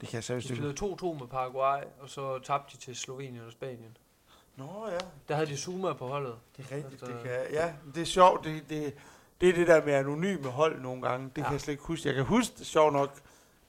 [0.00, 0.56] Det kan jeg De seriøst ikke.
[0.62, 3.96] spillede 2-2 med Paraguay, og så tabte de til Slovenien og Spanien.
[4.56, 6.34] Nå ja, Der havde de Zuma på holdet.
[6.56, 6.92] det er rigtigt.
[7.02, 8.44] Altså- Det kan, ja, det er sjovt.
[8.44, 8.94] Det, det,
[9.40, 11.26] det er det der med anonyme hold nogle gange.
[11.28, 11.40] Det ja.
[11.42, 11.46] Ja.
[11.46, 12.08] kan jeg slet ikke huske.
[12.08, 13.10] Jeg kan huske, det sjovt nok,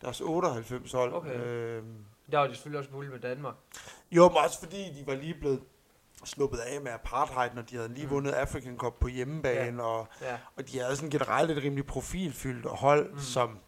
[0.02, 1.14] deres 98 hold.
[1.14, 1.36] Okay.
[1.46, 3.56] Øhm, Der var de selvfølgelig også muligt med Danmark.
[4.12, 5.62] Jo, men også fordi de var lige blevet
[6.26, 8.12] sluppet af med apartheid, når de havde lige Mm.
[8.12, 9.90] vundet African Cup på hjemmebane, ja.
[9.90, 10.38] og, Ja.
[10.58, 13.20] og de havde sådan generelt et rimelig profilfyldt hold, Mm.
[13.20, 13.60] som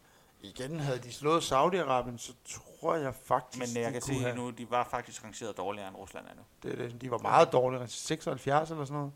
[0.41, 4.21] igen havde de slået Saudi-Arabien, så tror jeg faktisk, Men jeg de kan kunne se
[4.23, 6.41] have, nu, de var faktisk rangeret dårligere end Rusland er nu.
[6.69, 9.11] det, det, de var meget dårlige, 76 eller sådan noget.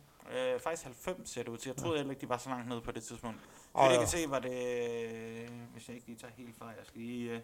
[0.54, 1.70] Øh, faktisk 90 ser det ud til.
[1.70, 3.40] Jeg troede heller ikke, de var så langt nede på det tidspunkt.
[3.76, 3.98] Så jeg ja.
[4.00, 4.52] kan se, var det...
[5.74, 7.32] Hvis jeg ikke lige tager helt fejl, jeg skal lige...
[7.32, 7.40] Øh,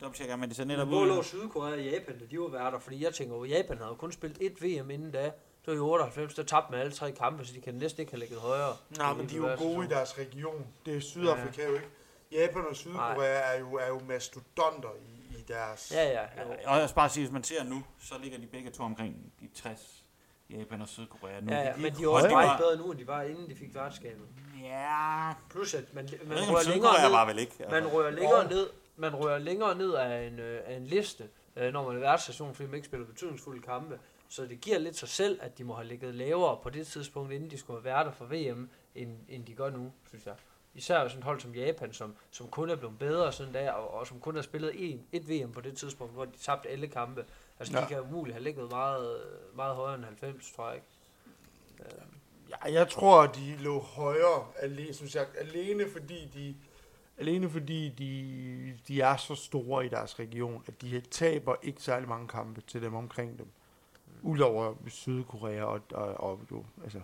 [0.00, 1.22] dobbelttjekke, men det ser netop Hvor lå.
[1.22, 2.78] Sydkorea og Japan, da de var værter?
[2.78, 5.22] Fordi jeg tænker, at Japan havde jo kun spillet et VM inden da.
[5.24, 5.32] Det
[5.66, 8.20] var i 98, der tabte man alle tre kampe, så de kan næsten ikke have
[8.20, 8.76] ligget højere.
[8.98, 10.66] Nej, men de er jo gode i deres region.
[10.86, 11.68] Det er Sydafrika ja.
[11.68, 11.88] jo ikke.
[12.32, 15.92] Japan og Sydkorea er jo, er jo mastodonter i, i deres...
[15.94, 16.20] Ja, ja.
[16.20, 16.52] Jo.
[16.62, 18.82] Ja, og jeg skal bare sige, hvis man ser nu, så ligger de begge to
[18.82, 20.04] omkring de 60.
[20.50, 21.40] Japan og Sydkorea.
[21.40, 23.50] Nu Ja, er ja, men de er også meget bedre nu, end de var, inden
[23.50, 24.26] de fik værtskabet.
[24.62, 27.64] Ja, Plus at man, man om rører længere ned, var vel ikke.
[27.70, 31.72] man rører længere ned, man rører længere ned af en, øh, af en liste, øh,
[31.72, 34.00] når man er værtsstation, fordi man ikke spiller betydningsfulde kampe.
[34.28, 37.32] Så det giver lidt sig selv, at de må have ligget lavere på det tidspunkt,
[37.32, 40.34] inden de skulle være værter for VM, end, end de gør nu, synes jeg.
[40.74, 43.94] især sådan et hold som Japan, som, som kun er blevet bedre sådan der, og,
[43.94, 46.88] og som kun har spillet en, et VM på det tidspunkt, hvor de tabte alle
[46.88, 47.24] kampe.
[47.58, 47.78] Altså, ja.
[47.80, 47.84] Ja.
[47.84, 49.22] de kan umuligt have ligget meget,
[49.54, 50.86] meget højere end 90, tror jeg ikke.
[51.80, 52.06] Øh,
[52.50, 56.56] Ja, jeg tror, de lå højere, alene, synes jeg, alene fordi de,
[57.18, 62.08] alene fordi de, de er så store i deres region, at de taber ikke særlig
[62.08, 63.48] mange kampe til dem omkring dem.
[64.22, 67.00] Udover Sydkorea og, og, og jo, altså.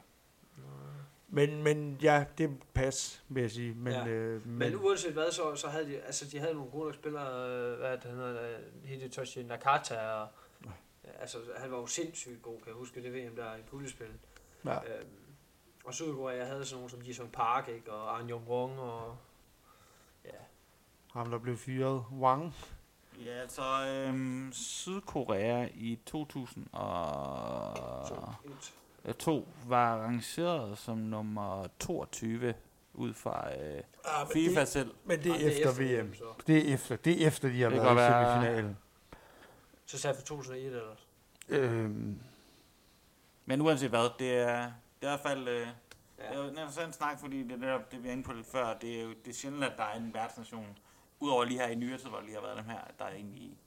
[1.29, 3.75] Men, men ja, det pas, vil jeg sige.
[3.75, 4.07] Men, Ja.
[4.07, 6.95] øh, Men, men, uanset hvad, så, så havde de, altså, de havde nogle gode nok
[6.95, 10.29] spillere, øh, hvad det, hedder, øh, Hidetoshi Nakata, og,
[11.21, 14.17] altså, han var jo sindssygt god, kan jeg huske, det VM der i puljespillet.
[14.65, 14.75] ja.
[14.75, 15.09] Øhm,
[15.85, 17.93] og Sydkorea havde sådan nogle som Jisung Park, ikke?
[17.93, 19.17] og An Jong Wong, og
[21.13, 22.55] ham der blev fyret, Wang.
[23.25, 26.71] Ja, altså øhm, Sydkorea i 2002
[28.09, 28.15] så
[29.05, 29.45] et.
[29.67, 32.55] var rangeret som nummer 22
[32.95, 34.95] ud fra øh, Ja, FIFA det, selv.
[35.05, 36.15] men det er Og efter VM.
[36.15, 38.77] Så, Det er efter, det er efter de har Det været i semifinalen.
[39.87, 40.83] så sagde for 2001 eller
[41.49, 42.21] Øhm,
[43.47, 44.57] Men uanset hvad, det er,
[45.01, 45.49] det er i hvert fald...
[45.49, 45.67] Øh,
[46.19, 46.27] Ja.
[46.29, 48.47] Det er jo en interessant snak, fordi det, der, det vi er inde på lidt
[48.47, 50.79] før, det er jo det er sjældent, at der er en værtsnation,
[51.23, 53.59] udover lige her i nyere tid, hvor lige har været dem her, der er egentlig...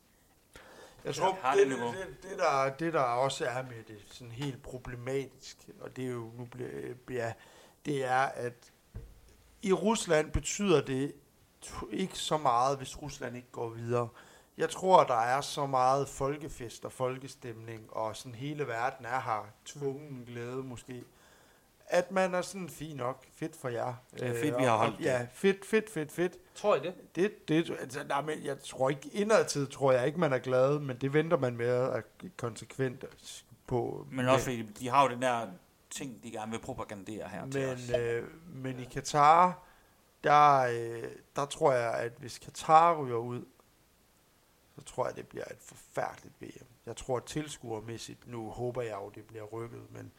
[1.06, 4.32] Jeg tror, Har det, det det, det, der, det der også er med det sådan
[4.32, 7.34] helt problematisk, og det er jo nu bliver, ja,
[7.86, 8.72] det er, at
[9.62, 11.14] i Rusland betyder det
[11.92, 14.08] ikke så meget, hvis Rusland ikke går videre.
[14.58, 19.48] Jeg tror, der er så meget folkefest og folkestemning, og sådan hele verden er her,
[19.66, 21.04] tvungen glæde måske,
[21.88, 23.94] at man er sådan, fint nok, fedt for jer.
[24.20, 25.06] Ja, Øh, fedt, vi har og- holdt det.
[25.06, 26.38] Ja, fedt, fedt, fedt, fedt.
[26.56, 26.94] Tror I det?
[27.16, 30.80] Det, det, altså, nej, men jeg tror ikke, indadtid tror jeg ikke, man er glad,
[30.80, 32.04] men det venter man med at
[32.38, 33.06] konsekvent
[33.68, 34.08] på.
[34.12, 35.48] Men også fordi, de har jo den der
[35.90, 37.90] ting, de gerne vil propagandere her til os.
[37.92, 39.64] men, øh, men i Katar,
[40.24, 43.46] der, øh, der tror jeg, at hvis Katar ryger ud,
[44.76, 46.68] så tror jeg, det bliver et forfærdeligt VM.
[46.86, 50.12] Jeg tror tilskuermæssigt, nu håber jeg jo, det bliver rykket, men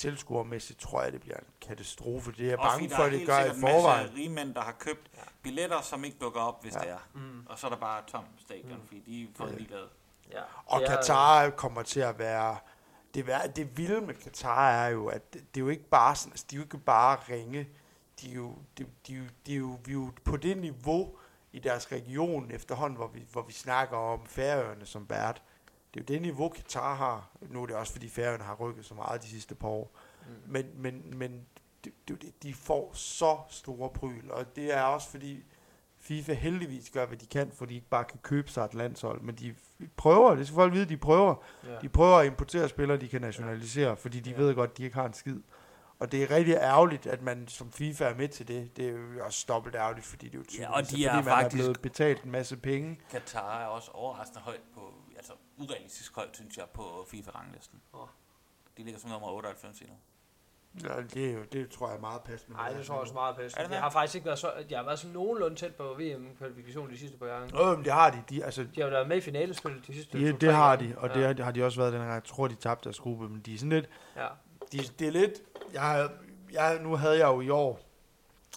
[0.00, 2.32] tilskuermæssigt tror jeg, det bliver en katastrofe.
[2.32, 3.80] Det er jeg Også bange for, der at er det gør i sikkert en masse
[3.80, 4.14] forvejen.
[4.16, 5.10] rigmænd, der har købt
[5.42, 6.80] billetter, som ikke dukker op, hvis Ja.
[6.80, 6.98] det er.
[7.14, 7.46] Mm.
[7.48, 8.86] Og så er der bare tom stadion, Mm.
[8.86, 9.54] fordi de er for Ja.
[9.54, 9.88] ligeglade.
[10.32, 10.40] Ja.
[10.66, 12.56] Og er- Katar kommer til at være...
[13.14, 16.16] Det, vær- det vilde med Katar er jo, at det, det er jo ikke bare
[16.16, 17.68] sådan, altså, de er jo ikke bare ringe.
[18.20, 20.58] De er jo, de, de, er jo- de er jo, vi er jo på det
[20.58, 21.16] niveau
[21.52, 25.42] i deres region efterhånden, hvor vi, hvor vi snakker om Færøerne som vært.
[25.94, 27.30] Det er jo det niveau, Katar har.
[27.40, 29.96] Nu er det også, fordi Færøerne har rykket så meget de sidste par år.
[30.28, 30.34] Mm.
[30.46, 31.40] Men, men, men
[31.84, 35.44] det, det, de får så store pryl, og det er også fordi
[35.98, 39.20] FIFA heldigvis gør, hvad de kan, for de ikke bare kan købe sig et landshold,
[39.20, 39.54] men de
[39.96, 41.34] prøver, det skal folk vide, de prøver.
[41.66, 41.78] Ja.
[41.82, 44.36] De prøver at importere spillere, de kan nationalisere, fordi de Ja.
[44.36, 45.40] ved godt, de ikke har en skid.
[45.98, 48.76] Og det er rigtig ærgerligt, at man som FIFA er med til det.
[48.76, 51.14] Det er jo også dobbelt ærgerligt, fordi det er jo tydeligt, og de fordi er
[51.14, 53.00] man faktisk- er blevet betalt en masse penge.
[53.10, 57.80] Katar er også overraskende højt på, altså urealistisk højt, synes jeg, på FIFA-ranglisten.
[57.94, 58.08] Åh.
[58.76, 59.96] De ligger som nummer 98 endnu.
[60.84, 62.56] Ja, det, er jo, det tror jeg er meget passende.
[62.56, 63.36] Nej, det tror jeg også meget.
[63.38, 63.76] Er det Jeg det?
[63.76, 64.52] har faktisk ikke været så...
[64.70, 67.54] Jeg har været sådan nogenlunde tæt på VM-kvalifikationen de sidste par gange.
[67.56, 68.22] Nå, men det har de.
[68.30, 70.76] de altså, De har jo været med i finalespillet de sidste de, to, det har
[70.76, 70.92] gange.
[70.92, 71.14] de, og ja.
[71.14, 72.12] det har, har de også været den gang.
[72.14, 73.88] Jeg tror, de tabte deres gruppe, men de er sådan lidt...
[74.16, 74.28] Ja.
[74.72, 75.32] De, det er lidt...
[75.72, 76.10] Jeg,
[76.52, 77.80] jeg, nu havde jeg jo i år,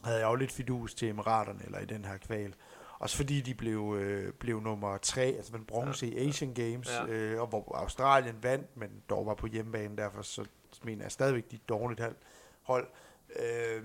[0.04, 2.54] havde jeg jo lidt fidus til Emiraterne, eller i den her kval.
[3.04, 6.12] Også fordi de blev, øh, blev nummer tre, altså den bronze ja.
[6.22, 7.06] i Asian Games, Ja.
[7.06, 7.12] ja.
[7.14, 10.46] øh, og hvor Australien vandt, men dog var på hjemmebane, derfor så
[10.84, 12.16] mener jeg stadigvæk, de er dårligt hold-
[12.62, 12.88] hold.
[13.36, 13.82] Øh,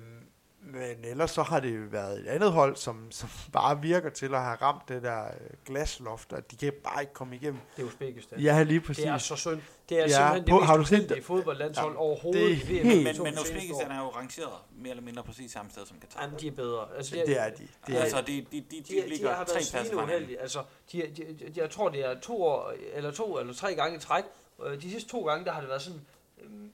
[0.60, 4.34] men ellers så har det jo været et andet hold, som, som bare virker til
[4.34, 5.32] at have ramt det der øh,
[5.66, 7.60] glasloft, og de kan bare ikke komme igennem.
[7.76, 8.40] Det er Uzbekistan.
[8.40, 9.04] Ja, lige præcis.
[9.04, 9.60] Det er så synd.
[9.88, 11.24] Det er Ja, simpelthen det på- mest har du set uheldige det?
[11.24, 15.22] fodboldlandshold Ja, overhovedet det er helt- Men, men Uzbekistan er jo rangeret mere eller mindre
[15.22, 16.22] præcis samme sted som Katar.
[16.22, 16.86] Jamen, de er bedre.
[16.96, 17.56] Altså, Det er de.
[17.56, 19.94] Det Det er, altså, de, de, de, de, de, de de, ligger har tre pladser
[19.94, 20.10] fra.
[20.40, 23.96] Altså, de, de, de, jeg tror, det er to år, eller to eller tre gange
[23.96, 24.24] i træk.
[24.66, 26.00] Øh, De sidste to gange, der har det været sådan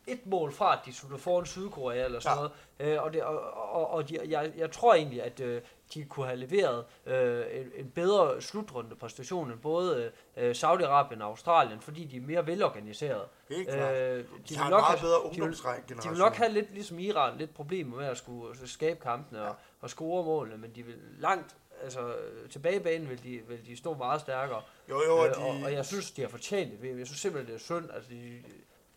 [0.06, 2.42] et mål fra, at de slutter foran Sydkorea eller sådan Ja.
[2.80, 2.96] noget.
[2.96, 3.40] Øh, Og, det, og,
[3.74, 5.62] og, og de, jeg, jeg tror egentlig, at øh,
[5.94, 11.28] de kunne have leveret øh, en, en bedre slutrunde præstation end både øh, Saudi-Arabien og
[11.28, 13.24] Australien, fordi de er mere velorganiserede.
[13.48, 13.94] helt klart.
[13.96, 16.98] Øh, de, de, har nok meget have, bedre de de vil nok have lidt ligesom
[16.98, 20.94] Iran, lidt problemer med at skulle skabe kampene og, og score målene, men de vil
[21.18, 22.14] langt, altså
[22.50, 24.62] tilbage i banen vil de, vil de stå meget stærkere.
[24.90, 26.98] Jo, jo, og Øh, de, og, og jeg synes, de har fortjent det.
[26.98, 27.90] Jeg synes simpelthen, det er synd.
[27.94, 28.42] Altså, de,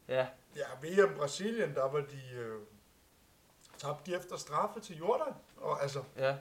[0.08, 2.36] ja, Ja, VM Brasilien, der var de...
[2.36, 2.60] Øh,
[3.78, 5.34] tabte de efter straffe til Jordan.
[5.58, 6.36] Og altså, ja.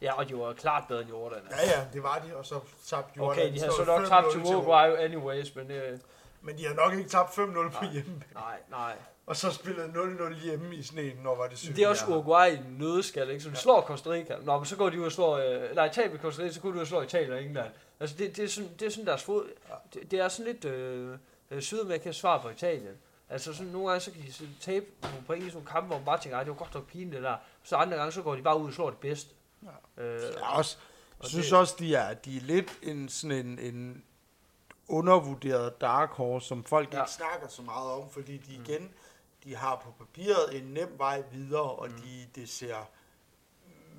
[0.00, 1.38] Ja, og de var klart bedre end Jordan.
[1.38, 1.72] Altså.
[1.72, 3.38] ja ja, det var de, og så tabte Jordan.
[3.38, 5.98] Okay, de har så var nok 5-0 tabt til Uruguay anyways, men øh,
[6.40, 8.22] Men de har nok ikke tabt 5-0 på hjemme.
[8.34, 8.96] nej, nej.
[9.26, 11.76] og så spillede 0-0 hjemme i sneen, når var det sygt.
[11.76, 13.44] Det er også Uruguay i nødskal, ikke?
[13.44, 14.36] Så de slår Costa Rica.
[14.42, 15.36] Nå, men så går de ud og slår...
[15.36, 17.72] Øh, nej, taber Costa Rica, så går de ud og slår Italien og England.
[18.00, 19.48] Altså, det, det, er, sådan, det er sådan deres fod...
[19.94, 21.18] Det, det er sådan lidt øh,
[21.50, 22.96] øh, Sydamerika svar på Italien.
[23.28, 25.86] Altså, sådan, nogle gange så kan de så tabe nogle point i sådan nogle kampe,
[25.86, 27.36] hvor man bare tænker, "Ej, det var godt nok pinligt det der.
[27.62, 29.30] Så andre gange, så går de bare ud og slår det bedste.
[29.96, 30.02] Ja.
[30.04, 30.76] Øh, Jeg, også,
[31.22, 34.04] jeg synes det- også, de er, de er lidt en, sådan en, en
[34.88, 37.00] undervurderet dark horse, som folk Ja.
[37.02, 38.92] ikke snakker så meget om, fordi de igen,
[39.44, 41.94] de har på papiret en nem vej videre, og Mm.
[42.00, 42.76] de, det ser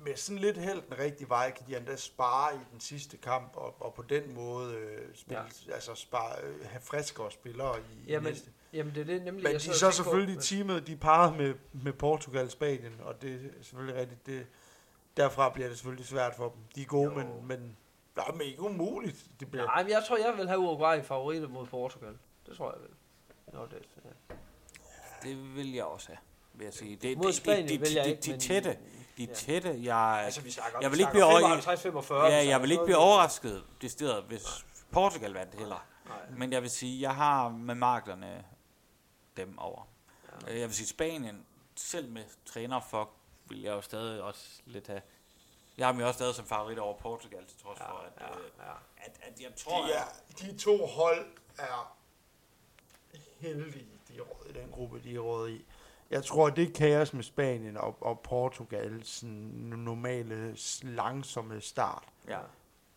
[0.04, 3.56] med sådan lidt held den rigtige vej, kan de endda spare i den sidste kamp,
[3.56, 5.72] og, og på den måde øh, spille, ja.
[5.74, 8.50] altså spare, øh, have friskere spillere i, Jamen, i næste.
[8.72, 9.42] Jamen, det er det nemlig...
[9.42, 12.50] Men jeg de er så tænkte på- selvfølgelig teamet, de parret med, med Portugal og
[12.50, 14.46] Spanien, og det er selvfølgelig rigtigt, det,
[15.16, 16.58] derfra bliver det selvfølgelig svært for dem.
[16.74, 17.14] De er gode, Jo.
[17.14, 17.76] men, men
[18.16, 19.26] det er ikke umuligt.
[19.40, 22.12] Det bliver, Nej, men jeg tror, jeg vil have Uruguay favoritter mod Portugal.
[22.46, 22.90] Det tror jeg vil.
[23.54, 24.34] Nå, det, ja.
[25.28, 26.18] Det vil jeg også have,
[26.54, 26.96] vil jeg sige.
[26.96, 28.76] Det, Mod det, Spanien det, vil jeg det, ikke, de men- tætte,
[29.18, 29.34] de Ja.
[29.34, 32.14] tætte, jeg, Altså, vi snakker, Jeg vi vil ikke blive over- 55-45.
[32.32, 35.86] ja, jeg vil ikke blive overrasket, det sted, hvis Portugal vandt heller.
[36.08, 36.16] Nej.
[36.38, 38.44] Men jeg vil sige, jeg har med marklerne
[39.36, 39.88] dem over.
[40.46, 40.52] Ja.
[40.52, 43.10] Jeg vil sige, Spanien, selv med træner for,
[43.48, 45.02] vil jeg jo stadig også lidt have.
[45.78, 48.12] Jeg har dem jo også stadig som favorit over Portugal, til trods Ja, for, at,
[48.20, 48.72] ja, øh, ja.
[48.96, 50.04] at, at jeg tror, de, er,
[50.40, 51.26] de to hold
[51.58, 51.96] er
[53.38, 55.64] heldige, de er råd i den gruppe, de er råd i.
[56.10, 59.30] Jeg tror, det kaos med Spanien og, og Portugal, sådan
[59.76, 62.38] normale, langsomme start, ja.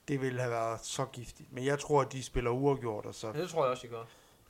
[0.08, 1.54] det ville have været så giftigt.
[1.54, 3.92] Men jeg tror, at de spiller uafgjort, og så Ja, det tror jeg også, de
[3.92, 4.06] gør.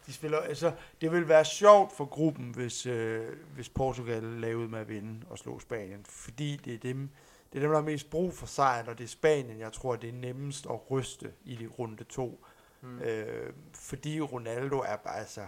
[0.10, 4.80] De spiller, altså, det vil være sjovt for gruppen, hvis, øh, hvis Portugal lavede med
[4.80, 6.05] at vinde og slå Spanien.
[6.05, 7.10] Fordi det er dem,
[7.53, 9.95] det er dem, der har mest brug for sejren, og det er Spanien, jeg tror,
[9.95, 12.45] det er nemmest at ryste i de runde to.
[12.82, 12.99] Mm.
[12.99, 15.41] Øh, fordi Ronaldo er bare, altså,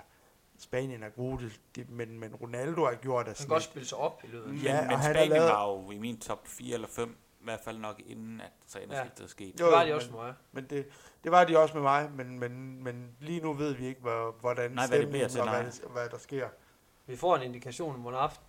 [0.59, 3.63] Spanien er gode, det, det, men, men Ronaldo har gjort, at Han kan sådan godt
[3.63, 4.43] spille sig op i løbet.
[4.47, 6.73] af Men, Ja, og men han har Spanien lavet- var jo i min top 4
[6.73, 9.27] eller 5, i hvert fald nok inden at trænerskiftet ja.
[9.27, 9.53] skete.
[9.61, 10.33] Jo, Det var de men- også med mig.
[10.51, 10.85] Men det,
[11.23, 14.35] det var de også med mig, men, men, men lige nu ved vi ikke, hvor,
[14.41, 15.69] hvordan Nej, hvad det bliver til, og hvad, nej.
[15.71, 16.47] det- hvad der sker.
[17.05, 18.45] Vi får en indikation om aften.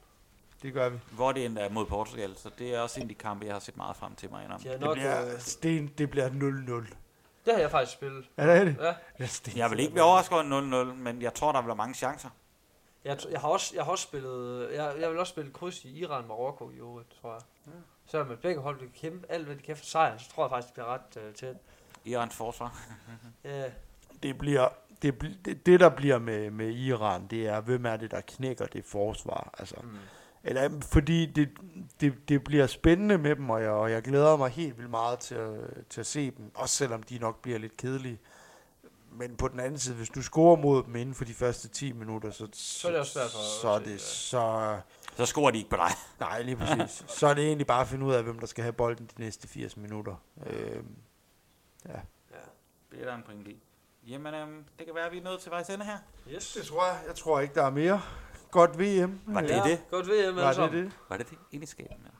[0.63, 0.99] Det gør vi.
[1.13, 3.55] Hvor det endda er mod Portugal, så det er også en af de kampe, jeg
[3.55, 6.95] har set meget frem til mig har Det nok, bliver, øh, sten, det bliver 0-0.
[7.45, 8.31] det har jeg faktisk spillet.
[8.37, 8.83] Er det det?
[8.85, 8.95] Ja.
[9.21, 11.95] Ja, sten, Jeg vil ikke blive overrasket over 0-0, men jeg tror, der bliver mange
[11.95, 12.29] chancer.
[13.05, 15.99] Jeg, jeg, har også, jeg har også spillet, jeg, jeg vil også spille kryds i
[15.99, 17.43] Iran Marokko i øvrigt, tror jeg.
[17.67, 17.73] Ja.
[18.13, 20.51] Selvom at begge hold vil kæmpe alt, hvad de kan for sejren, så tror jeg
[20.51, 21.57] faktisk, det bliver ret uh, tæt.
[22.05, 22.79] Irans forsvar.
[23.45, 23.65] Ja,
[24.23, 24.69] Det, bliver,
[25.03, 28.67] det, det, det, der bliver med, med Iran, det er, hvem er det, der knækker
[28.67, 29.55] det forsvar.
[29.59, 29.89] Altså, mm.
[30.45, 31.49] eller, fordi det,
[32.01, 35.19] det, det bliver spændende med dem, og jeg, og jeg glæder mig helt vildt meget
[35.19, 35.55] til at,
[35.91, 38.19] til at se dem, også selvom de nok bliver lidt kedelige.
[39.13, 41.93] Men på den anden side, hvis du scorer mod dem inden for de første 10
[41.93, 43.99] minutter, så, Så er det også svært for- så er at se, det ja.
[43.99, 44.81] så...
[45.17, 45.91] Så scorer de ikke på dig.
[46.21, 47.05] Nej, lige præcis.
[47.19, 49.21] så er det egentlig bare at finde ud af, hvem der skal have bolden de
[49.21, 50.17] næste 80 minutter.
[50.47, 50.97] Øhm,
[51.89, 51.93] ja.
[52.31, 52.37] ja.
[52.93, 53.63] Det er der en pointe i.
[54.07, 55.99] Jamen, øhm, det kan være, at vi er nået til vejs ende her.
[56.29, 56.53] Yes.
[56.53, 57.01] Det tror jeg.
[57.07, 58.03] Jeg tror ikke, der er mere.
[58.51, 59.21] Godt VM.
[59.27, 59.83] Var det ja, det?
[59.91, 60.93] Godt med Var alle det det?
[61.09, 61.39] Var det det?
[61.53, 62.13] Ind i skabet dig.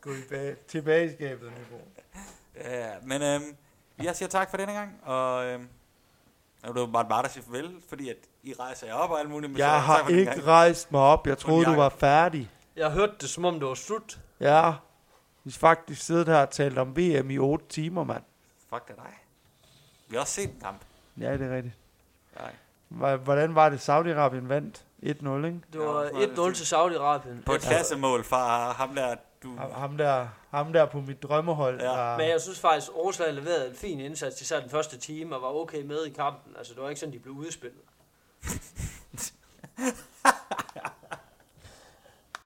[0.00, 0.10] Gå
[0.68, 1.80] tilbage, i skabet, Nybo.
[2.56, 3.56] Ja, men øhm,
[4.02, 5.68] jeg siger tak for denne gang, og øhm,
[6.62, 9.30] og det var bare bare sige farvel, fordi at I rejser jer op og alt
[9.30, 9.52] muligt.
[9.52, 10.46] men så Jeg tak har denne ikke gang.
[10.46, 11.26] rejst mig op.
[11.26, 12.50] Jeg troede, du var færdig.
[12.76, 14.18] Jeg hørte det, som om det var slut.
[14.40, 14.72] Ja.
[15.44, 18.22] Vi har faktisk siddet her og talt om VM i 8 timer, mand.
[18.70, 19.12] Fuck det er dig.
[20.08, 20.80] Vi har også set en kamp.
[21.20, 21.74] Ja, det er rigtigt.
[22.40, 23.16] Nej.
[23.16, 24.84] Hvordan var det, Saudi-Arabien vandt?
[25.02, 25.60] 1-0, ikke?
[25.72, 27.42] Det var det var 1-0 til Saudi-Arabien.
[27.46, 29.56] På et klassemål fra ham der, du...
[29.56, 31.80] Ham der, ham der på mit drømmehold.
[31.80, 31.86] Ja.
[31.86, 32.16] Der...
[32.16, 35.42] Men jeg synes faktisk, at Rusland leverede en fin indsats, især den første time, og
[35.42, 36.56] var okay med i kampen.
[36.58, 37.80] Altså, det var ikke sådan, de blev udspillet.